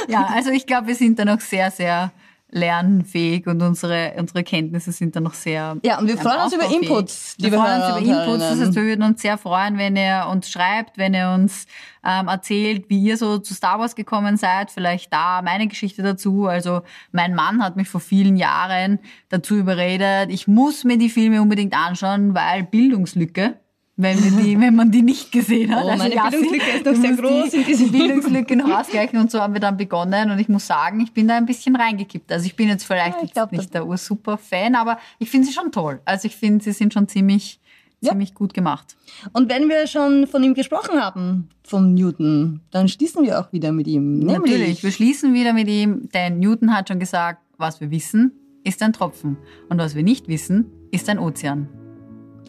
ja, 0.07 0.25
also 0.33 0.49
ich 0.49 0.65
glaube, 0.65 0.87
wir 0.87 0.95
sind 0.95 1.19
da 1.19 1.25
noch 1.25 1.39
sehr, 1.39 1.69
sehr 1.69 2.11
lernfähig 2.51 3.47
und 3.47 3.61
unsere, 3.61 4.13
unsere 4.17 4.43
Kenntnisse 4.43 4.91
sind 4.91 5.15
dann 5.15 5.23
noch 5.23 5.33
sehr. 5.33 5.77
Ja, 5.83 5.99
und 5.99 6.07
wir 6.07 6.17
freuen 6.17 6.41
uns 6.41 6.53
über 6.53 6.65
Inputs. 6.65 7.35
Wir 7.39 7.51
freuen 7.51 7.81
uns 7.81 7.89
über 7.89 7.99
Inputs. 7.99 8.39
Das 8.39 8.59
heißt, 8.59 8.75
wir 8.75 8.83
würden 8.83 9.03
uns 9.03 9.21
sehr 9.21 9.37
freuen, 9.37 9.77
wenn 9.77 9.95
ihr 9.95 10.27
uns 10.29 10.49
schreibt, 10.49 10.97
wenn 10.97 11.13
ihr 11.13 11.29
uns 11.29 11.65
ähm, 12.05 12.27
erzählt, 12.27 12.89
wie 12.89 13.01
ihr 13.01 13.17
so 13.17 13.37
zu 13.37 13.53
Star 13.53 13.79
Wars 13.79 13.95
gekommen 13.95 14.37
seid. 14.37 14.69
Vielleicht 14.69 15.13
da 15.13 15.41
meine 15.41 15.67
Geschichte 15.67 16.03
dazu. 16.03 16.47
Also 16.47 16.81
mein 17.11 17.33
Mann 17.33 17.63
hat 17.63 17.77
mich 17.77 17.87
vor 17.87 18.01
vielen 18.01 18.35
Jahren 18.35 18.99
dazu 19.29 19.55
überredet, 19.55 20.29
ich 20.29 20.47
muss 20.47 20.83
mir 20.83 20.97
die 20.97 21.09
Filme 21.09 21.41
unbedingt 21.41 21.73
anschauen, 21.73 22.35
weil 22.35 22.63
Bildungslücke 22.63 23.55
wenn, 23.97 24.23
wir 24.23 24.43
die, 24.43 24.59
wenn 24.59 24.75
man 24.75 24.91
die 24.91 25.01
nicht 25.01 25.31
gesehen 25.31 25.75
hat. 25.75 25.83
Oh, 25.85 25.89
also 25.89 26.03
meine 26.03 26.15
Jassi, 26.15 26.31
Bildungslücke 26.31 26.77
ist 26.77 26.85
noch 26.85 26.95
sehr 26.95 27.13
groß. 27.13 27.51
Die, 27.51 27.75
die 27.75 27.85
Bildungslücke 27.85 28.55
noch 28.55 28.79
ausgleichen 28.79 29.19
und 29.19 29.29
so 29.29 29.39
haben 29.39 29.53
wir 29.53 29.61
dann 29.61 29.77
begonnen 29.77 30.31
und 30.31 30.39
ich 30.39 30.49
muss 30.49 30.65
sagen, 30.65 31.01
ich 31.01 31.11
bin 31.13 31.27
da 31.27 31.35
ein 31.35 31.45
bisschen 31.45 31.75
reingekippt. 31.75 32.31
Also 32.31 32.45
ich 32.45 32.55
bin 32.55 32.69
jetzt 32.69 32.83
vielleicht 32.85 33.21
ja, 33.21 33.27
glaub, 33.27 33.51
nicht 33.51 33.73
der 33.73 33.85
Ursuper-Fan, 33.85 34.75
aber 34.75 34.97
ich 35.19 35.29
finde 35.29 35.47
sie 35.47 35.53
schon 35.53 35.71
toll. 35.71 36.01
Also 36.05 36.27
ich 36.27 36.35
finde, 36.35 36.63
sie 36.63 36.71
sind 36.71 36.93
schon 36.93 37.07
ziemlich, 37.07 37.59
ja. 37.99 38.11
ziemlich 38.11 38.33
gut 38.33 38.53
gemacht. 38.53 38.95
Und 39.33 39.49
wenn 39.49 39.69
wir 39.69 39.85
schon 39.87 40.25
von 40.25 40.41
ihm 40.41 40.53
gesprochen 40.53 40.99
haben, 40.99 41.49
vom 41.63 41.93
Newton, 41.93 42.61
dann 42.71 42.87
schließen 42.87 43.23
wir 43.23 43.39
auch 43.39 43.51
wieder 43.53 43.71
mit 43.71 43.87
ihm. 43.87 44.19
Natürlich, 44.19 44.83
wir 44.83 44.91
schließen 44.91 45.33
wieder 45.33 45.53
mit 45.53 45.67
ihm, 45.67 46.09
denn 46.13 46.39
Newton 46.39 46.73
hat 46.73 46.87
schon 46.87 46.99
gesagt, 46.99 47.41
was 47.57 47.81
wir 47.81 47.91
wissen, 47.91 48.31
ist 48.63 48.81
ein 48.81 48.93
Tropfen 48.93 49.37
und 49.69 49.77
was 49.77 49.95
wir 49.95 50.03
nicht 50.03 50.27
wissen, 50.27 50.71
ist 50.91 51.09
ein 51.09 51.19
Ozean. 51.19 51.69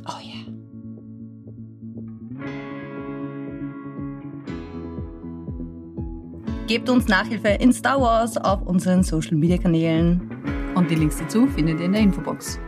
Oh 0.06 0.20
ja. 0.22 0.31
Gebt 6.68 6.88
uns 6.88 7.08
Nachhilfe 7.08 7.48
in 7.48 7.72
Star 7.72 8.00
Wars 8.00 8.36
auf 8.36 8.62
unseren 8.62 9.02
Social 9.02 9.36
Media 9.36 9.58
Kanälen. 9.58 10.20
Und 10.74 10.90
die 10.90 10.94
Links 10.94 11.18
dazu 11.18 11.46
findet 11.48 11.80
ihr 11.80 11.86
in 11.86 11.92
der 11.92 12.02
Infobox. 12.02 12.58